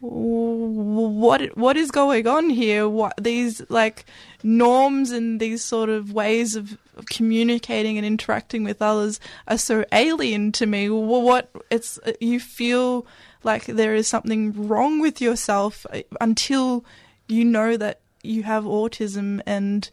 what 0.00 1.56
what 1.56 1.76
is 1.76 1.90
going 1.90 2.26
on 2.26 2.50
here 2.50 2.88
what 2.88 3.14
these 3.20 3.62
like 3.68 4.04
norms 4.42 5.10
and 5.10 5.40
these 5.40 5.64
sort 5.64 5.88
of 5.88 6.12
ways 6.12 6.54
of 6.54 6.78
communicating 7.04 7.98
and 7.98 8.06
interacting 8.06 8.64
with 8.64 8.80
others 8.80 9.20
are 9.46 9.58
so 9.58 9.84
alien 9.92 10.52
to 10.52 10.66
me. 10.66 10.88
What 10.88 11.50
it's 11.70 11.98
you 12.20 12.40
feel 12.40 13.06
like 13.46 13.64
there 13.66 13.94
is 13.94 14.06
something 14.06 14.68
wrong 14.68 15.00
with 15.00 15.20
yourself 15.20 15.86
uh, 15.92 16.02
until 16.20 16.84
you 17.28 17.44
know 17.44 17.76
that 17.76 18.00
you 18.22 18.42
have 18.42 18.64
autism 18.64 19.40
and 19.46 19.90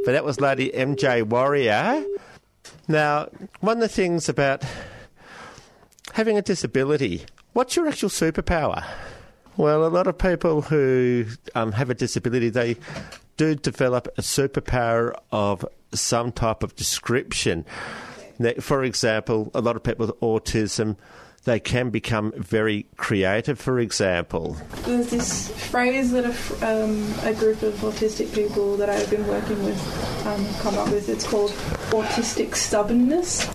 But 0.06 0.12
that 0.12 0.24
was 0.24 0.40
Lady 0.40 0.70
MJ 0.70 1.24
Warrior. 1.24 2.04
Now, 2.86 3.28
one 3.58 3.78
of 3.78 3.80
the 3.80 3.88
things 3.88 4.28
about 4.28 4.62
having 6.12 6.38
a 6.38 6.42
disability, 6.42 7.26
what's 7.54 7.74
your 7.74 7.88
actual 7.88 8.08
superpower? 8.08 8.86
Well, 9.56 9.84
a 9.84 9.88
lot 9.88 10.06
of 10.06 10.16
people 10.16 10.62
who 10.62 11.26
um, 11.56 11.72
have 11.72 11.90
a 11.90 11.94
disability, 11.94 12.50
they 12.50 12.76
do 13.36 13.56
develop 13.56 14.06
a 14.16 14.20
superpower 14.20 15.12
of 15.32 15.66
some 15.92 16.30
type 16.30 16.62
of 16.62 16.76
description. 16.76 17.64
For 18.60 18.84
example, 18.84 19.50
a 19.54 19.60
lot 19.60 19.74
of 19.74 19.82
people 19.82 20.06
with 20.06 20.20
autism, 20.20 20.98
they 21.46 21.60
can 21.60 21.90
become 21.90 22.32
very 22.32 22.86
creative, 22.96 23.58
for 23.58 23.78
example. 23.78 24.56
There's 24.84 25.10
this 25.10 25.48
phrase 25.70 26.10
that 26.10 26.24
a, 26.24 26.28
f- 26.28 26.62
um, 26.62 27.14
a 27.22 27.32
group 27.32 27.62
of 27.62 27.74
autistic 27.76 28.34
people 28.34 28.76
that 28.76 28.90
I've 28.90 29.08
been 29.08 29.26
working 29.28 29.64
with 29.64 30.26
um, 30.26 30.44
have 30.44 30.60
come 30.60 30.74
up 30.76 30.90
with. 30.90 31.08
It's 31.08 31.26
called 31.26 31.52
autistic 31.90 32.56
stubbornness. 32.56 33.48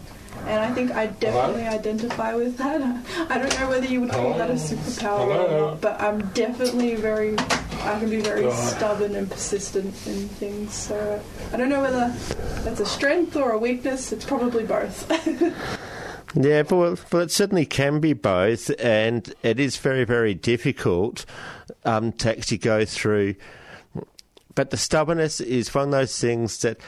And 0.45 0.61
I 0.61 0.73
think 0.73 0.91
I 0.91 1.07
definitely 1.07 1.63
identify 1.67 2.33
with 2.33 2.57
that. 2.57 2.81
I 3.29 3.37
don't 3.37 3.59
know 3.59 3.69
whether 3.69 3.85
you 3.85 4.01
would 4.01 4.11
call 4.11 4.33
that 4.37 4.49
a 4.49 4.53
superpower 4.53 5.49
or 5.49 5.59
not, 5.59 5.81
but 5.81 5.99
I'm 6.01 6.25
definitely 6.29 6.95
very, 6.95 7.37
I 7.37 7.99
can 7.99 8.09
be 8.09 8.21
very 8.21 8.49
stubborn 8.51 9.15
and 9.15 9.29
persistent 9.29 9.87
in 10.07 10.29
things. 10.29 10.73
So 10.73 11.21
I 11.51 11.57
don't 11.57 11.69
know 11.69 11.81
whether 11.81 12.07
that's 12.63 12.79
a 12.79 12.85
strength 12.85 13.35
or 13.35 13.51
a 13.51 13.57
weakness. 13.57 14.13
It's 14.13 14.25
probably 14.25 14.63
both. 14.63 15.11
Yeah, 16.33 16.63
but 16.63 16.75
well, 16.75 16.97
well, 17.11 17.21
it 17.23 17.31
certainly 17.31 17.65
can 17.65 17.99
be 17.99 18.13
both, 18.13 18.71
and 18.79 19.33
it 19.43 19.59
is 19.59 19.77
very, 19.77 20.05
very 20.05 20.33
difficult 20.33 21.25
um, 21.83 22.13
to 22.13 22.31
actually 22.31 22.57
go 22.59 22.85
through. 22.85 23.35
But 24.55 24.69
the 24.69 24.77
stubbornness 24.77 25.41
is 25.41 25.73
one 25.73 25.85
of 25.85 25.91
those 25.91 26.17
things 26.19 26.59
that 26.59 26.79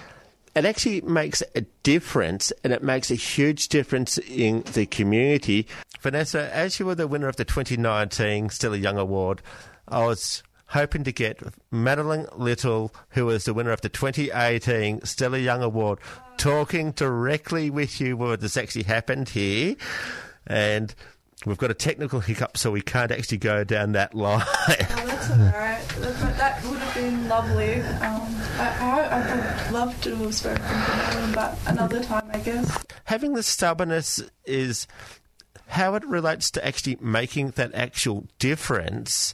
it 0.56 0.66
actually 0.66 1.02
makes 1.02 1.44
a 1.56 1.62
difference, 1.82 2.54
and 2.64 2.72
it 2.72 2.84
makes 2.84 3.12
a 3.12 3.16
huge 3.16 3.68
difference 3.68 4.18
in 4.18 4.64
the 4.74 4.86
community. 4.86 5.68
Vanessa, 6.00 6.54
as 6.54 6.80
you 6.80 6.86
were 6.86 6.96
the 6.96 7.08
winner 7.08 7.28
of 7.28 7.38
the 7.38 7.46
2019 7.46 8.50
Stella 8.50 8.78
Young 8.78 8.98
Award, 8.98 9.42
I 9.88 10.06
was 10.06 10.44
hoping 10.68 11.04
to 11.04 11.12
get 11.12 11.40
Madeline 11.72 12.28
Little, 12.36 12.94
who 13.10 13.26
was 13.26 13.46
the 13.46 13.54
winner 13.54 13.72
of 13.72 13.82
the 13.82 13.90
2018 13.90 15.06
Stella 15.06 15.38
Young 15.38 15.62
Award, 15.62 16.00
talking 16.38 16.92
directly 16.92 17.70
with 17.70 18.00
you 18.02 18.18
what 18.18 18.42
has 18.42 18.58
actually 18.58 18.84
happened 18.84 19.30
here. 19.30 19.76
And 20.48 20.94
we've 21.46 21.58
got 21.58 21.72
a 21.72 21.76
technical 21.76 22.20
hiccup, 22.20 22.58
so 22.58 22.72
we 22.72 22.82
can't 22.82 23.12
actually 23.12 23.38
go 23.38 23.64
down 23.64 23.94
that 23.94 24.14
line. 24.16 24.42
Oh, 24.42 24.68
that's 24.70 25.32
alright. 25.32 25.88
That, 25.88 26.38
that 26.38 26.64
would 26.66 26.80
have 26.80 26.96
been 26.96 27.28
lovely. 27.28 27.76
Um, 27.76 28.22
I, 28.58 28.78
I, 28.80 29.66
I'd 29.66 29.72
love 29.72 30.00
to 30.02 30.16
have 30.16 30.36
spoken 30.36 30.62
to 30.62 31.18
them, 31.18 31.32
but 31.34 31.58
another 31.68 32.04
time, 32.04 32.30
I 32.34 32.40
guess. 32.40 32.78
Having 33.06 33.34
the 33.34 33.44
stubbornness 33.44 34.22
is 34.46 34.88
how 35.68 35.96
it 35.96 36.06
relates 36.06 36.52
to 36.52 36.66
actually 36.66 36.98
making 37.02 37.52
that 37.52 37.74
actual 37.74 38.28
difference. 38.38 39.34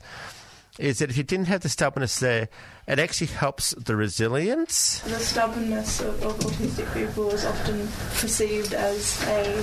Is 0.80 1.00
that 1.00 1.10
if 1.10 1.18
you 1.18 1.24
didn't 1.24 1.48
have 1.48 1.60
the 1.60 1.68
stubbornness 1.68 2.20
there, 2.20 2.48
it 2.88 3.00
actually 3.00 3.28
helps 3.28 3.72
the 3.72 3.98
resilience. 3.98 5.00
The 5.02 5.20
stubbornness 5.20 6.00
of, 6.00 6.24
of 6.24 6.40
autistic 6.40 6.94
people 6.94 7.30
is 7.32 7.46
often 7.46 7.86
perceived 8.16 8.74
as 8.74 9.22
a 9.28 9.58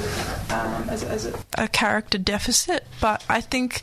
um, 0.54 0.90
as, 0.90 1.02
as 1.02 1.24
a, 1.24 1.38
a 1.56 1.68
character 1.68 2.18
deficit, 2.18 2.86
but 3.00 3.24
I 3.30 3.40
think 3.40 3.80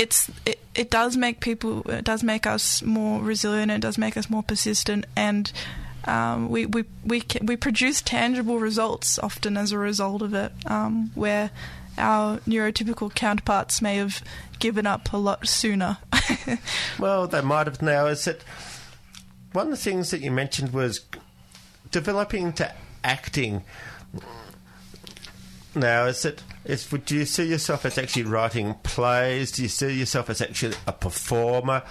it's 0.00 0.28
it, 0.44 0.58
it 0.74 0.90
does 0.90 1.16
make 1.16 1.38
people 1.38 1.88
it 1.88 2.04
does 2.04 2.24
make 2.24 2.46
us 2.46 2.82
more 2.82 3.22
resilient. 3.22 3.70
It 3.70 3.80
does 3.80 3.96
make 3.96 4.16
us 4.16 4.28
more 4.28 4.42
persistent, 4.42 5.06
and 5.14 5.52
um, 6.04 6.48
we 6.48 6.66
we 6.66 6.84
we 7.04 7.22
we 7.42 7.56
produce 7.56 8.02
tangible 8.02 8.58
results 8.58 9.20
often 9.20 9.56
as 9.56 9.70
a 9.70 9.78
result 9.78 10.20
of 10.20 10.34
it, 10.34 10.52
um, 10.66 11.12
where 11.14 11.50
our 11.98 12.38
neurotypical 12.38 13.14
counterparts 13.14 13.82
may 13.82 13.96
have 13.96 14.22
given 14.58 14.86
up 14.86 15.12
a 15.12 15.16
lot 15.16 15.46
sooner. 15.46 15.98
Well, 16.98 17.26
they 17.26 17.40
might 17.40 17.66
have 17.66 17.82
now. 17.82 18.06
Is 18.06 18.26
that 18.26 18.42
one 19.52 19.66
of 19.66 19.70
the 19.70 19.76
things 19.76 20.10
that 20.10 20.20
you 20.20 20.30
mentioned 20.30 20.72
was 20.72 21.00
developing 21.90 22.52
to 22.54 22.72
acting. 23.04 23.64
Now, 25.74 26.06
is 26.06 26.24
it? 26.24 26.42
Is, 26.64 26.90
would 26.92 27.10
you 27.10 27.24
see 27.24 27.44
yourself 27.44 27.84
as 27.84 27.98
actually 27.98 28.24
writing 28.24 28.74
plays? 28.82 29.52
Do 29.52 29.62
you 29.62 29.68
see 29.68 29.92
yourself 29.98 30.30
as 30.30 30.40
actually 30.40 30.76
a 30.86 30.92
performer, 30.92 31.82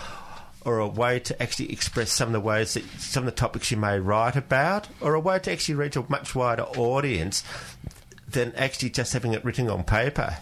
or 0.64 0.80
a 0.80 0.88
way 0.88 1.20
to 1.20 1.42
actually 1.42 1.72
express 1.72 2.12
some 2.12 2.30
of 2.30 2.34
the 2.34 2.40
ways 2.40 2.76
that 2.76 2.86
some 3.00 3.24
of 3.24 3.26
the 3.26 3.36
topics 3.36 3.72
you 3.72 3.78
may 3.78 4.00
write 4.00 4.36
about, 4.36 4.88
or 5.02 5.14
a 5.14 5.20
way 5.20 5.40
to 5.40 5.52
actually 5.52 5.76
reach 5.76 5.96
a 5.96 6.06
much 6.10 6.36
wider 6.36 6.64
audience 6.64 7.44
than 8.32 8.54
actually 8.56 8.90
just 8.90 9.14
having 9.14 9.34
it 9.34 9.44
written 9.44 9.70
on 9.70 9.84
paper? 9.84 10.38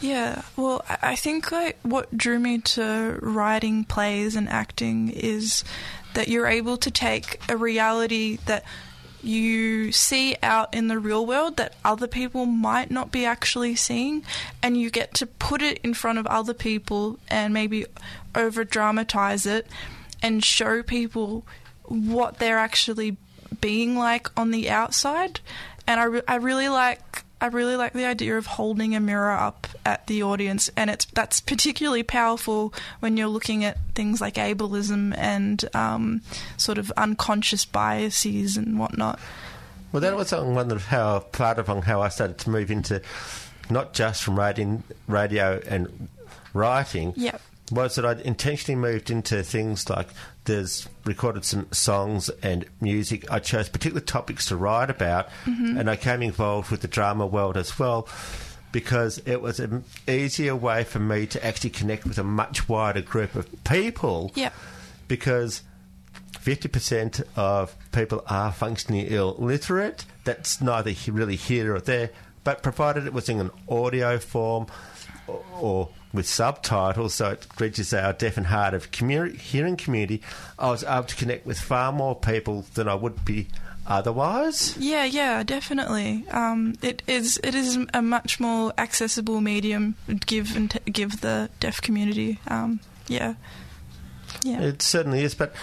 Yeah, 0.00 0.42
well, 0.56 0.84
I 0.88 1.16
think 1.16 1.52
like 1.52 1.78
what 1.82 2.16
drew 2.16 2.38
me 2.38 2.58
to 2.58 3.18
writing 3.22 3.84
plays 3.84 4.36
and 4.36 4.48
acting 4.48 5.10
is 5.10 5.64
that 6.14 6.28
you're 6.28 6.46
able 6.46 6.76
to 6.78 6.90
take 6.90 7.40
a 7.48 7.56
reality 7.56 8.38
that 8.46 8.64
you 9.22 9.90
see 9.90 10.36
out 10.42 10.72
in 10.74 10.88
the 10.88 10.98
real 10.98 11.26
world 11.26 11.56
that 11.56 11.74
other 11.84 12.06
people 12.06 12.46
might 12.46 12.90
not 12.90 13.10
be 13.10 13.24
actually 13.24 13.74
seeing, 13.74 14.24
and 14.62 14.76
you 14.76 14.90
get 14.90 15.14
to 15.14 15.26
put 15.26 15.62
it 15.62 15.78
in 15.82 15.94
front 15.94 16.18
of 16.18 16.26
other 16.26 16.54
people 16.54 17.18
and 17.28 17.52
maybe 17.52 17.84
over 18.34 18.64
dramatize 18.64 19.46
it 19.46 19.66
and 20.22 20.44
show 20.44 20.82
people 20.82 21.44
what 21.84 22.38
they're 22.38 22.58
actually 22.58 23.16
being 23.60 23.96
like 23.96 24.28
on 24.38 24.50
the 24.50 24.70
outside. 24.70 25.40
And 25.86 26.00
I, 26.00 26.04
re- 26.04 26.22
I 26.28 26.36
really 26.36 26.68
like 26.68 27.24
I 27.40 27.46
really 27.46 27.76
like 27.76 27.92
the 27.92 28.04
idea 28.04 28.36
of 28.36 28.46
holding 28.46 28.94
a 28.94 29.00
mirror 29.00 29.30
up 29.30 29.68
at 29.86 30.06
the 30.06 30.22
audience, 30.22 30.68
and 30.76 30.90
it's 30.90 31.04
that's 31.06 31.40
particularly 31.40 32.02
powerful 32.02 32.74
when 33.00 33.16
you're 33.16 33.28
looking 33.28 33.64
at 33.64 33.78
things 33.94 34.20
like 34.20 34.34
ableism 34.34 35.16
and 35.16 35.64
um, 35.74 36.22
sort 36.56 36.78
of 36.78 36.90
unconscious 36.96 37.64
biases 37.64 38.56
and 38.56 38.78
whatnot. 38.78 39.20
Well, 39.92 40.00
that 40.00 40.16
was 40.16 40.32
on 40.32 40.54
one 40.54 40.70
of 40.70 40.86
how 40.86 41.20
part 41.20 41.58
of 41.58 41.68
how 41.84 42.02
I 42.02 42.08
started 42.08 42.38
to 42.38 42.50
move 42.50 42.70
into 42.70 43.00
not 43.70 43.94
just 43.94 44.22
from 44.22 44.38
radio, 44.38 44.82
radio 45.06 45.60
and 45.66 46.08
writing. 46.52 47.12
Yep. 47.16 47.40
Was 47.70 47.96
that 47.96 48.06
I 48.06 48.12
intentionally 48.22 48.80
moved 48.80 49.10
into 49.10 49.42
things 49.42 49.88
like 49.90 50.08
there's 50.44 50.88
recorded 51.04 51.44
some 51.44 51.70
songs 51.72 52.30
and 52.42 52.64
music. 52.80 53.30
I 53.30 53.38
chose 53.40 53.68
particular 53.68 54.00
topics 54.00 54.46
to 54.46 54.56
write 54.56 54.90
about, 54.90 55.28
mm-hmm. 55.44 55.76
and 55.76 55.90
I 55.90 55.96
came 55.96 56.22
involved 56.22 56.70
with 56.70 56.80
the 56.80 56.88
drama 56.88 57.26
world 57.26 57.56
as 57.56 57.78
well 57.78 58.08
because 58.72 59.18
it 59.26 59.40
was 59.40 59.60
an 59.60 59.84
easier 60.06 60.54
way 60.54 60.84
for 60.84 60.98
me 60.98 61.26
to 61.26 61.44
actually 61.44 61.70
connect 61.70 62.04
with 62.04 62.18
a 62.18 62.24
much 62.24 62.68
wider 62.68 63.00
group 63.00 63.34
of 63.34 63.48
people 63.64 64.30
Yep. 64.34 64.52
because 65.08 65.62
50% 66.32 67.22
of 67.36 67.74
people 67.92 68.22
are 68.26 68.52
functionally 68.52 69.10
illiterate. 69.14 70.04
That's 70.24 70.60
neither 70.60 70.94
really 71.10 71.36
here 71.36 71.74
or 71.74 71.80
there, 71.80 72.10
but 72.44 72.62
provided 72.62 73.06
it 73.06 73.12
was 73.12 73.28
in 73.28 73.40
an 73.40 73.50
audio 73.68 74.18
form 74.18 74.66
or, 75.26 75.44
or 75.58 75.88
with 76.12 76.26
subtitles, 76.26 77.14
so 77.14 77.30
it 77.30 77.46
reaches 77.58 77.92
our 77.92 78.12
deaf 78.12 78.36
and 78.36 78.46
hard 78.46 78.74
of 78.74 78.90
commu- 78.90 79.36
hearing 79.36 79.76
community, 79.76 80.22
I 80.58 80.70
was 80.70 80.82
able 80.84 81.04
to 81.04 81.16
connect 81.16 81.46
with 81.46 81.60
far 81.60 81.92
more 81.92 82.14
people 82.16 82.64
than 82.74 82.88
I 82.88 82.94
would 82.94 83.24
be 83.24 83.48
otherwise. 83.86 84.76
Yeah, 84.78 85.04
yeah, 85.04 85.42
definitely. 85.42 86.24
Um, 86.30 86.74
it 86.82 87.02
is 87.06 87.38
it 87.42 87.54
is 87.54 87.78
a 87.94 88.02
much 88.02 88.40
more 88.40 88.72
accessible 88.78 89.40
medium 89.40 89.96
to 90.06 90.14
give 90.14 90.56
and 90.56 90.70
t- 90.70 90.90
give 90.90 91.20
the 91.20 91.50
deaf 91.60 91.80
community. 91.80 92.38
Um, 92.48 92.80
yeah, 93.06 93.34
yeah. 94.42 94.60
It 94.60 94.82
certainly 94.82 95.22
is. 95.22 95.34
But 95.34 95.54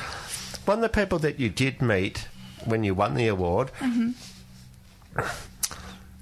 one 0.66 0.80
of 0.80 0.82
the 0.82 0.90
people 0.90 1.20
that 1.20 1.40
you 1.40 1.50
did 1.50 1.82
meet 1.82 2.28
when 2.66 2.84
you 2.84 2.94
won 2.96 3.14
the 3.14 3.28
award 3.28 3.72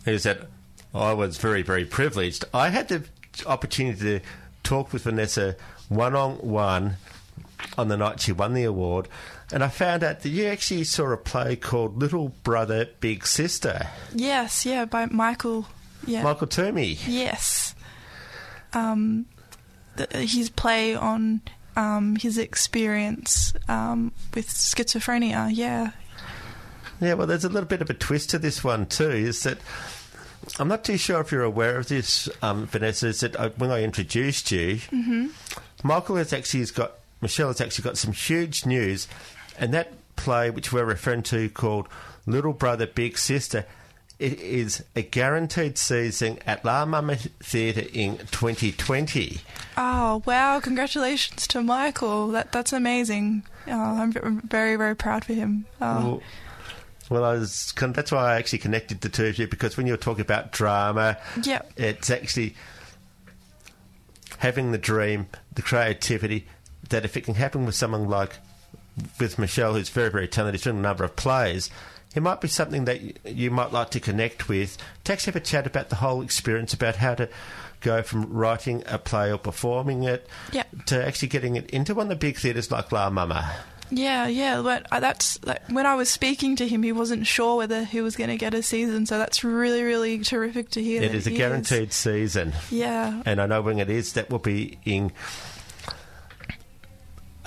is 0.05 0.23
that 0.23 0.47
I 0.93 1.13
was 1.13 1.37
very, 1.37 1.61
very 1.61 1.85
privileged. 1.85 2.45
I 2.53 2.69
had 2.69 2.89
the 2.89 3.03
opportunity 3.45 4.19
to 4.19 4.25
talk 4.63 4.93
with 4.93 5.03
Vanessa 5.03 5.55
one 5.89 6.15
on 6.15 6.35
one 6.35 6.95
on 7.77 7.87
the 7.87 7.97
night 7.97 8.19
she 8.19 8.31
won 8.31 8.53
the 8.53 8.63
award, 8.63 9.07
and 9.51 9.63
I 9.63 9.67
found 9.69 10.03
out 10.03 10.21
that 10.21 10.29
you 10.29 10.45
actually 10.47 10.83
saw 10.83 11.11
a 11.11 11.17
play 11.17 11.55
called 11.55 11.97
Little 11.97 12.29
Brother, 12.43 12.89
Big 12.99 13.25
Sister. 13.25 13.87
yes, 14.13 14.65
yeah, 14.65 14.85
by 14.85 15.05
Michael. 15.07 15.67
Yeah, 16.05 16.23
Michael 16.23 16.47
Toomey. 16.47 16.97
yes. 17.07 17.75
Um, 18.73 19.27
the, 19.95 20.07
his 20.17 20.49
play 20.49 20.95
on 20.95 21.41
um, 21.75 22.15
his 22.15 22.37
experience 22.37 23.53
um, 23.69 24.11
with 24.33 24.49
schizophrenia. 24.49 25.49
Yeah, 25.51 25.91
Yeah, 26.99 27.13
well, 27.13 27.27
there's 27.27 27.45
a 27.45 27.49
little 27.49 27.69
bit 27.69 27.81
of 27.81 27.89
a 27.89 27.93
twist 27.93 28.31
to 28.31 28.39
this 28.39 28.63
one 28.63 28.85
too. 28.87 29.09
Is 29.09 29.43
that 29.43 29.59
I'm 30.59 30.67
not 30.67 30.83
too 30.83 30.97
sure 30.97 31.21
if 31.21 31.31
you're 31.31 31.43
aware 31.43 31.77
of 31.77 31.87
this, 31.87 32.29
um, 32.41 32.65
Vanessa. 32.67 33.07
Is 33.07 33.21
that 33.21 33.35
uh, 33.35 33.49
when 33.57 33.71
I 33.71 33.83
introduced 33.83 34.51
you, 34.51 34.79
Michael 35.83 36.15
has 36.17 36.33
actually 36.33 36.61
has 36.61 36.71
got 36.71 36.93
Michelle 37.21 37.47
has 37.47 37.61
actually 37.61 37.83
got 37.83 37.97
some 37.97 38.13
huge 38.13 38.65
news, 38.65 39.07
and 39.57 39.73
that 39.73 39.93
play 40.15 40.49
which 40.49 40.71
we're 40.71 40.85
referring 40.85 41.23
to 41.23 41.49
called 41.49 41.87
Little 42.25 42.53
Brother 42.53 42.85
Big 42.87 43.17
Sister. 43.17 43.65
It 44.19 44.39
is 44.39 44.83
a 44.95 45.01
guaranteed 45.01 45.77
season 45.77 46.39
at 46.45 46.63
La 46.63 46.85
Mama 46.85 47.15
Theatre 47.15 47.87
in 47.91 48.17
2020. 48.17 49.41
Oh 49.75 50.21
wow! 50.25 50.59
Congratulations 50.59 51.47
to 51.47 51.61
Michael. 51.61 52.27
That 52.29 52.51
that's 52.51 52.71
amazing. 52.73 53.43
Oh, 53.67 53.71
I'm 54.01 54.11
very 54.41 54.75
very 54.75 54.95
proud 54.95 55.25
for 55.25 55.33
him. 55.33 55.65
Oh, 55.81 55.85
Well, 56.05 56.21
well, 57.13 57.23
I 57.23 57.33
was 57.33 57.71
con- 57.73 57.93
that's 57.93 58.11
why 58.11 58.33
I 58.33 58.35
actually 58.37 58.59
connected 58.59 59.01
the 59.01 59.09
two 59.09 59.25
of 59.27 59.37
you 59.37 59.47
because 59.47 59.77
when 59.77 59.85
you 59.87 59.93
were 59.93 59.97
talking 59.97 60.21
about 60.21 60.51
drama, 60.51 61.17
it's 61.77 62.09
actually 62.09 62.55
having 64.39 64.71
the 64.71 64.77
dream, 64.77 65.27
the 65.53 65.61
creativity 65.61 66.47
that 66.89 67.05
if 67.05 67.15
it 67.15 67.21
can 67.21 67.35
happen 67.35 67.65
with 67.65 67.75
someone 67.75 68.09
like 68.09 68.37
with 69.19 69.39
Michelle, 69.39 69.73
who's 69.73 69.89
very 69.89 70.09
very 70.09 70.27
talented, 70.27 70.59
she's 70.59 70.65
doing 70.65 70.77
a 70.79 70.81
number 70.81 71.03
of 71.03 71.15
plays. 71.15 71.69
It 72.15 72.21
might 72.21 72.41
be 72.41 72.47
something 72.47 72.85
that 72.85 73.01
y- 73.01 73.13
you 73.25 73.49
might 73.49 73.71
like 73.71 73.89
to 73.91 73.99
connect 73.99 74.47
with. 74.47 74.77
To 75.05 75.13
actually 75.13 75.33
have 75.33 75.41
a 75.41 75.45
chat 75.45 75.65
about 75.65 75.89
the 75.89 75.95
whole 75.95 76.21
experience, 76.21 76.73
about 76.73 76.97
how 76.97 77.15
to 77.15 77.27
go 77.81 78.03
from 78.03 78.31
writing 78.31 78.83
a 78.85 78.97
play 78.99 79.31
or 79.31 79.37
performing 79.39 80.03
it 80.03 80.27
Yep. 80.51 80.85
to 80.87 81.05
actually 81.07 81.27
getting 81.29 81.55
it 81.55 81.69
into 81.71 81.95
one 81.95 82.05
of 82.05 82.09
the 82.09 82.15
big 82.15 82.37
theatres 82.37 82.69
like 82.71 82.91
La 82.91 83.09
Mama. 83.09 83.51
Yeah, 83.89 84.27
yeah, 84.27 84.61
but 84.61 84.87
uh, 84.91 84.99
that's 84.99 85.43
like, 85.43 85.61
when 85.69 85.85
I 85.85 85.95
was 85.95 86.09
speaking 86.09 86.55
to 86.55 86.67
him, 86.67 86.83
he 86.83 86.91
wasn't 86.91 87.27
sure 87.27 87.57
whether 87.57 87.83
he 87.83 88.01
was 88.01 88.15
going 88.15 88.29
to 88.29 88.37
get 88.37 88.53
a 88.53 88.63
season. 88.63 89.05
So 89.05 89.17
that's 89.19 89.43
really, 89.43 89.83
really 89.83 90.19
terrific 90.19 90.69
to 90.71 90.81
hear. 90.81 91.01
It 91.01 91.13
is 91.13 91.27
a 91.27 91.31
guaranteed 91.31 91.93
season. 91.93 92.53
Yeah, 92.71 93.21
and 93.25 93.39
I 93.41 93.45
know 93.45 93.61
when 93.61 93.79
it 93.79 93.89
is, 93.89 94.13
that 94.13 94.29
will 94.29 94.39
be 94.39 94.79
in 94.85 95.11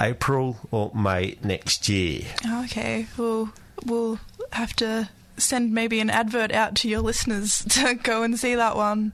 April 0.01 0.59
or 0.71 0.93
May 0.95 1.39
next 1.43 1.89
year. 1.89 2.23
okay. 2.65 3.07
We'll 3.17 3.51
we'll 3.85 4.19
have 4.53 4.75
to 4.77 5.09
send 5.37 5.73
maybe 5.73 6.01
an 6.01 6.11
advert 6.11 6.53
out 6.53 6.75
to 6.77 6.89
your 6.89 7.01
listeners 7.01 7.65
to 7.71 7.95
go 7.95 8.23
and 8.23 8.39
see 8.39 8.55
that 8.55 8.77
one. 8.77 9.13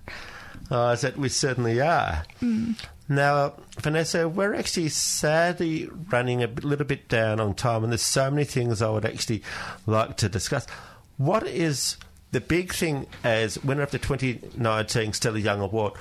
Uh, 0.71 0.95
that 0.97 1.17
we 1.17 1.29
certainly 1.29 1.81
are. 1.81 2.25
Now, 3.09 3.55
Vanessa, 3.81 4.29
we're 4.29 4.55
actually 4.55 4.89
sadly 4.89 5.89
running 6.11 6.43
a 6.43 6.47
little 6.47 6.87
bit 6.87 7.09
down 7.09 7.41
on 7.41 7.55
time, 7.55 7.83
and 7.83 7.93
there's 7.93 8.03
so 8.03 8.31
many 8.31 8.45
things 8.45 8.81
I 8.81 8.91
would 8.91 9.05
actually 9.05 9.43
like 9.87 10.17
to 10.19 10.29
discuss. 10.29 10.67
What 11.17 11.47
is 11.47 11.97
the 12.31 12.41
big 12.41 12.73
thing 12.73 13.07
as 13.23 13.63
winner 13.63 13.83
of 13.83 13.91
the 13.91 13.99
2019 13.99 15.13
Stella 15.13 15.39
Young 15.39 15.61
Award? 15.61 15.95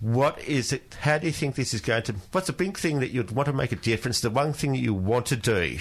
What 0.00 0.38
is 0.42 0.72
it? 0.72 0.96
How 1.00 1.18
do 1.18 1.26
you 1.26 1.32
think 1.32 1.54
this 1.54 1.74
is 1.74 1.80
going 1.80 2.02
to? 2.04 2.14
What's 2.32 2.46
the 2.48 2.52
big 2.52 2.78
thing 2.78 3.00
that 3.00 3.10
you'd 3.10 3.30
want 3.30 3.46
to 3.46 3.52
make 3.52 3.72
a 3.72 3.76
difference? 3.76 4.20
The 4.20 4.30
one 4.30 4.52
thing 4.52 4.72
that 4.72 4.78
you 4.78 4.94
want 4.94 5.26
to 5.26 5.36
do? 5.36 5.78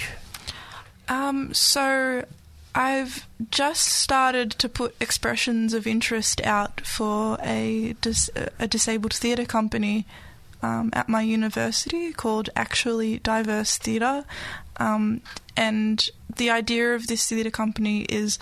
Um, 1.08 1.54
so 1.54 2.26
I've 2.76 3.26
just 3.52 3.86
started 3.86 4.52
to 4.52 4.68
put 4.68 4.96
expressions 5.00 5.74
of 5.74 5.88
interest 5.88 6.42
out 6.42 6.82
for 6.82 7.38
a 7.42 7.96
dis- 8.02 8.30
a 8.60 8.68
disabled 8.68 9.14
theatre 9.14 9.46
company 9.46 10.06
um, 10.62 10.90
at 10.92 11.08
my 11.08 11.22
university 11.22 12.12
called 12.12 12.50
Actually 12.54 13.20
Diverse 13.20 13.78
Theatre, 13.78 14.26
um, 14.76 15.22
and 15.56 16.10
the 16.36 16.50
idea 16.50 16.94
of 16.94 17.08
this 17.08 17.28
theatre 17.30 17.50
company 17.50 18.02
is 18.10 18.38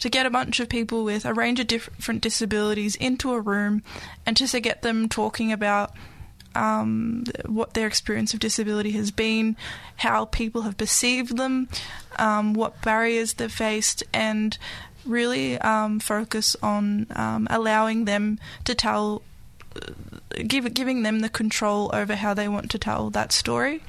to 0.00 0.10
get 0.10 0.26
a 0.26 0.30
bunch 0.30 0.58
of 0.58 0.68
people 0.68 1.04
with 1.04 1.24
a 1.24 1.32
range 1.32 1.60
of 1.60 1.68
different 1.68 2.22
disabilities 2.22 2.96
into 2.96 3.32
a 3.32 3.40
room 3.40 3.84
and 4.26 4.36
just 4.36 4.52
to 4.52 4.60
get 4.60 4.82
them 4.82 5.08
talking 5.08 5.52
about 5.52 5.92
um, 6.56 7.24
what 7.44 7.74
their 7.74 7.86
experience 7.86 8.34
of 8.34 8.40
disability 8.40 8.92
has 8.92 9.10
been, 9.10 9.56
how 9.96 10.24
people 10.24 10.62
have 10.62 10.76
perceived 10.76 11.36
them, 11.36 11.68
um, 12.18 12.54
what 12.54 12.82
barriers 12.82 13.34
they've 13.34 13.52
faced, 13.52 14.02
and 14.12 14.58
really 15.04 15.58
um, 15.58 16.00
focus 16.00 16.56
on 16.62 17.06
um, 17.14 17.46
allowing 17.50 18.06
them 18.06 18.40
to 18.64 18.74
tell, 18.74 19.22
uh, 19.76 19.92
give, 20.46 20.72
giving 20.74 21.02
them 21.02 21.20
the 21.20 21.28
control 21.28 21.90
over 21.92 22.16
how 22.16 22.34
they 22.34 22.48
want 22.48 22.70
to 22.70 22.78
tell 22.78 23.10
that 23.10 23.32
story. 23.32 23.82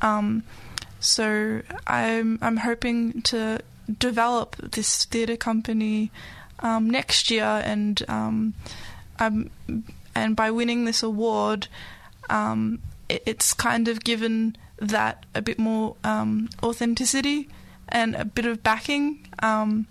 Um, 0.00 0.44
so 1.00 1.62
I'm 1.86 2.38
I'm 2.40 2.58
hoping 2.58 3.22
to 3.22 3.58
develop 3.98 4.54
this 4.56 5.04
theatre 5.04 5.36
company 5.36 6.12
um, 6.60 6.88
next 6.88 7.28
year, 7.30 7.60
and 7.64 8.00
um, 8.08 8.54
and 9.18 10.36
by 10.36 10.50
winning 10.50 10.84
this 10.84 11.02
award, 11.02 11.66
um, 12.30 12.80
it, 13.08 13.22
it's 13.26 13.52
kind 13.54 13.88
of 13.88 14.04
given 14.04 14.56
that 14.78 15.24
a 15.34 15.42
bit 15.42 15.58
more 15.58 15.96
um, 16.04 16.48
authenticity 16.62 17.48
and 17.88 18.14
a 18.14 18.24
bit 18.24 18.46
of 18.46 18.62
backing. 18.62 19.26
Um, 19.42 19.86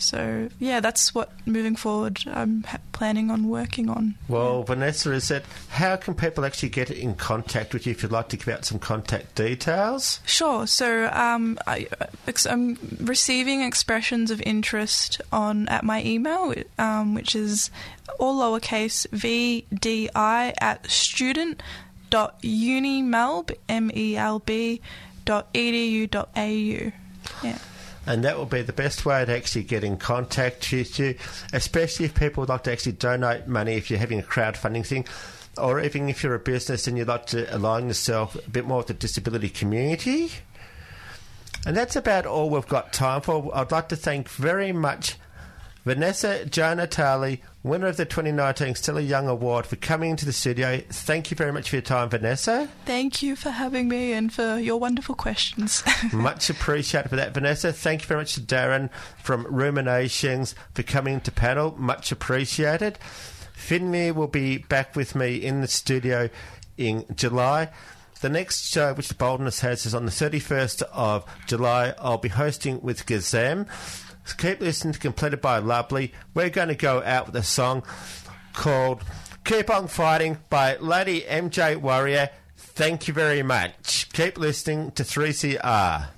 so 0.00 0.48
yeah, 0.58 0.80
that's 0.80 1.14
what 1.14 1.30
moving 1.46 1.76
forward 1.76 2.20
I'm 2.26 2.64
ha- 2.64 2.78
planning 2.92 3.30
on 3.30 3.48
working 3.48 3.88
on. 3.88 4.16
Well, 4.28 4.62
Vanessa, 4.62 5.12
is 5.12 5.28
that 5.28 5.44
how 5.68 5.96
can 5.96 6.14
people 6.14 6.44
actually 6.44 6.70
get 6.70 6.90
in 6.90 7.14
contact 7.14 7.72
with 7.72 7.86
you 7.86 7.92
if 7.92 8.02
you'd 8.02 8.12
like 8.12 8.28
to 8.30 8.36
give 8.36 8.48
out 8.48 8.64
some 8.64 8.78
contact 8.78 9.34
details? 9.34 10.20
Sure. 10.26 10.66
So 10.66 11.08
um, 11.12 11.58
I, 11.66 11.86
I'm 12.48 12.78
receiving 13.00 13.62
expressions 13.62 14.30
of 14.30 14.40
interest 14.42 15.20
on 15.32 15.68
at 15.68 15.84
my 15.84 16.02
email, 16.02 16.54
um, 16.78 17.14
which 17.14 17.36
is 17.36 17.70
all 18.18 18.40
lowercase 18.40 19.06
vdi 19.08 20.52
at 20.60 20.90
student 20.90 21.62
dot 22.10 22.42
unimelb 22.42 23.54
m 23.68 23.90
e 23.94 24.16
l 24.16 24.40
b 24.40 24.80
dot 25.24 25.52
edu 25.54 26.10
dot 26.10 26.28
au. 26.36 26.92
Yeah. 27.42 27.58
And 28.10 28.24
that 28.24 28.36
will 28.36 28.44
be 28.44 28.62
the 28.62 28.72
best 28.72 29.06
way 29.06 29.24
to 29.24 29.36
actually 29.36 29.62
get 29.62 29.84
in 29.84 29.96
contact 29.96 30.72
with 30.72 30.98
you, 30.98 31.14
especially 31.52 32.06
if 32.06 32.14
people 32.16 32.40
would 32.40 32.48
like 32.48 32.64
to 32.64 32.72
actually 32.72 32.90
donate 32.92 33.46
money 33.46 33.74
if 33.74 33.88
you're 33.88 34.00
having 34.00 34.18
a 34.18 34.24
crowdfunding 34.24 34.84
thing, 34.84 35.06
or 35.56 35.80
even 35.80 36.08
if 36.08 36.24
you're 36.24 36.34
a 36.34 36.40
business 36.40 36.88
and 36.88 36.98
you'd 36.98 37.06
like 37.06 37.26
to 37.26 37.46
align 37.56 37.86
yourself 37.86 38.34
a 38.34 38.50
bit 38.50 38.66
more 38.66 38.78
with 38.78 38.88
the 38.88 38.94
disability 38.94 39.48
community. 39.48 40.32
And 41.64 41.76
that's 41.76 41.94
about 41.94 42.26
all 42.26 42.50
we've 42.50 42.66
got 42.66 42.92
time 42.92 43.20
for. 43.20 43.48
I'd 43.56 43.70
like 43.70 43.90
to 43.90 43.96
thank 43.96 44.28
very 44.28 44.72
much 44.72 45.14
Vanessa 45.84 46.44
Joan 46.44 46.76
Natali, 46.76 47.40
winner 47.62 47.86
of 47.86 47.96
the 47.96 48.04
2019 48.04 48.74
Stella 48.74 49.00
Young 49.00 49.28
Award, 49.28 49.66
for 49.66 49.76
coming 49.76 50.10
into 50.10 50.26
the 50.26 50.32
studio. 50.32 50.80
Thank 50.90 51.30
you 51.30 51.36
very 51.36 51.52
much 51.52 51.70
for 51.70 51.76
your 51.76 51.82
time, 51.82 52.10
Vanessa. 52.10 52.68
Thank 52.84 53.22
you 53.22 53.34
for 53.34 53.50
having 53.50 53.88
me 53.88 54.12
and 54.12 54.32
for 54.32 54.58
your 54.58 54.78
wonderful 54.78 55.14
questions. 55.14 55.82
Much 56.12 56.50
appreciated 56.50 57.08
for 57.08 57.16
that, 57.16 57.32
Vanessa. 57.32 57.72
Thank 57.72 58.02
you 58.02 58.08
very 58.08 58.20
much 58.20 58.34
to 58.34 58.40
Darren 58.40 58.90
from 59.22 59.46
Ruminations 59.46 60.54
for 60.74 60.82
coming 60.82 61.20
to 61.22 61.32
panel. 61.32 61.74
Much 61.78 62.12
appreciated. 62.12 62.98
Finley 63.54 64.10
will 64.10 64.28
be 64.28 64.58
back 64.58 64.96
with 64.96 65.14
me 65.14 65.36
in 65.36 65.60
the 65.60 65.68
studio 65.68 66.28
in 66.76 67.04
July. 67.14 67.70
The 68.20 68.28
next 68.28 68.66
show, 68.70 68.92
which 68.92 69.16
Boldness 69.16 69.60
has, 69.60 69.86
is 69.86 69.94
on 69.94 70.04
the 70.04 70.10
31st 70.10 70.82
of 70.92 71.24
July. 71.46 71.94
I'll 71.98 72.18
be 72.18 72.28
hosting 72.28 72.82
with 72.82 73.06
Gazam. 73.06 73.66
So 74.30 74.36
keep 74.36 74.60
listening 74.60 74.92
to 74.92 75.00
Completed 75.00 75.40
by 75.40 75.58
Lovely. 75.58 76.12
We're 76.34 76.50
going 76.50 76.68
to 76.68 76.76
go 76.76 77.02
out 77.02 77.26
with 77.26 77.34
a 77.34 77.42
song 77.42 77.82
called 78.52 79.02
Keep 79.44 79.68
On 79.70 79.88
Fighting 79.88 80.38
by 80.48 80.76
Lady 80.76 81.22
MJ 81.22 81.76
Warrior. 81.76 82.30
Thank 82.56 83.08
you 83.08 83.14
very 83.14 83.42
much. 83.42 84.08
Keep 84.12 84.38
listening 84.38 84.92
to 84.92 85.02
3CR. 85.02 86.10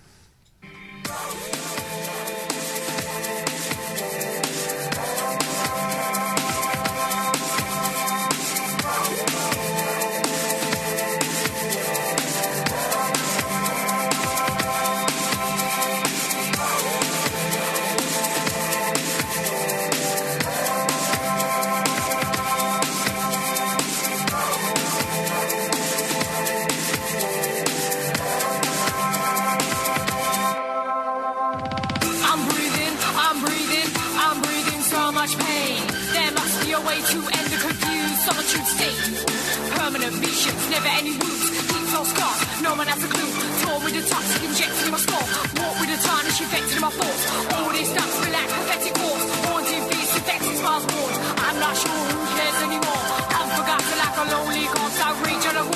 Pain. 35.46 35.81
There 36.14 36.33
must 36.33 36.57
be 36.64 36.70
a 36.72 36.81
way 36.81 36.98
to 37.00 37.18
end 37.38 37.48
the 37.52 37.59
confused 37.59 38.20
solitude 38.26 38.68
state. 38.76 39.00
Permanent 39.76 40.14
visions, 40.22 40.62
never 40.70 40.90
any 41.00 41.12
wounds, 41.18 41.48
deep 41.50 41.88
no 41.92 42.02
scars, 42.05 42.40
no 42.62 42.72
one 42.74 42.88
has 42.88 43.02
a 43.02 43.09
clue. 43.09 43.31
Torn 43.62 43.81
with 43.85 43.94
the 43.98 44.05
toxic 44.09 44.42
injected 44.42 44.87
in 44.87 44.92
my 44.92 45.00
skull, 45.00 45.26
walk 45.59 45.74
with 45.81 45.90
the 45.92 45.98
tarnish 46.07 46.40
infected 46.40 46.76
in 46.76 46.83
my 46.83 46.92
thoughts. 46.92 47.22
All 47.55 47.70
this 47.72 47.88
stuff's 47.90 48.16
relax, 48.24 48.48
pathetic 48.52 48.94
wars, 49.02 49.22
haunting 49.46 49.85
beats, 49.90 50.12
infected 50.16 50.57
smiles 50.61 50.85
born. 50.87 51.12
I'm 51.46 51.59
not 51.59 51.74
sure 51.76 52.02
who 52.12 52.18
cares 52.38 52.59
anymore. 52.66 53.05
I'm 53.37 53.50
forgotten 53.59 53.94
like 54.02 54.16
a 54.22 54.24
lonely 54.33 54.66
ghost, 54.72 54.98
I 55.02 55.09
rage 55.24 55.46
on 55.50 55.57
a 55.62 55.71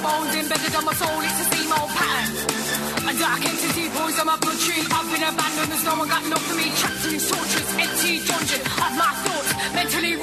my 0.00 0.10
bones, 0.10 0.34
embedded 0.34 0.74
on 0.74 0.84
my 0.84 0.94
soul. 0.94 1.20
It's 1.22 1.38
the 1.38 1.56
same 1.56 1.72
old 1.72 1.90
pattern. 1.90 2.30
A 3.08 3.12
dark 3.18 3.42
entity 3.42 3.88
poison 3.90 4.26
my 4.26 4.36
bloodstream. 4.36 4.84
I've 4.92 5.08
been 5.10 5.24
abandoned, 5.26 5.70
there's 5.72 5.84
no 5.84 5.94
one 5.96 6.08
got 6.08 6.22
enough 6.24 6.44
for 6.46 6.54
me. 6.54 6.70
Trapped 6.78 7.04
in 7.06 7.12
this 7.12 7.26
torturous, 7.30 7.70
empty 7.74 8.12
dungeon 8.22 8.62
of 8.62 8.92
my 8.94 9.10
thoughts, 9.24 9.50
mentally 9.74 10.14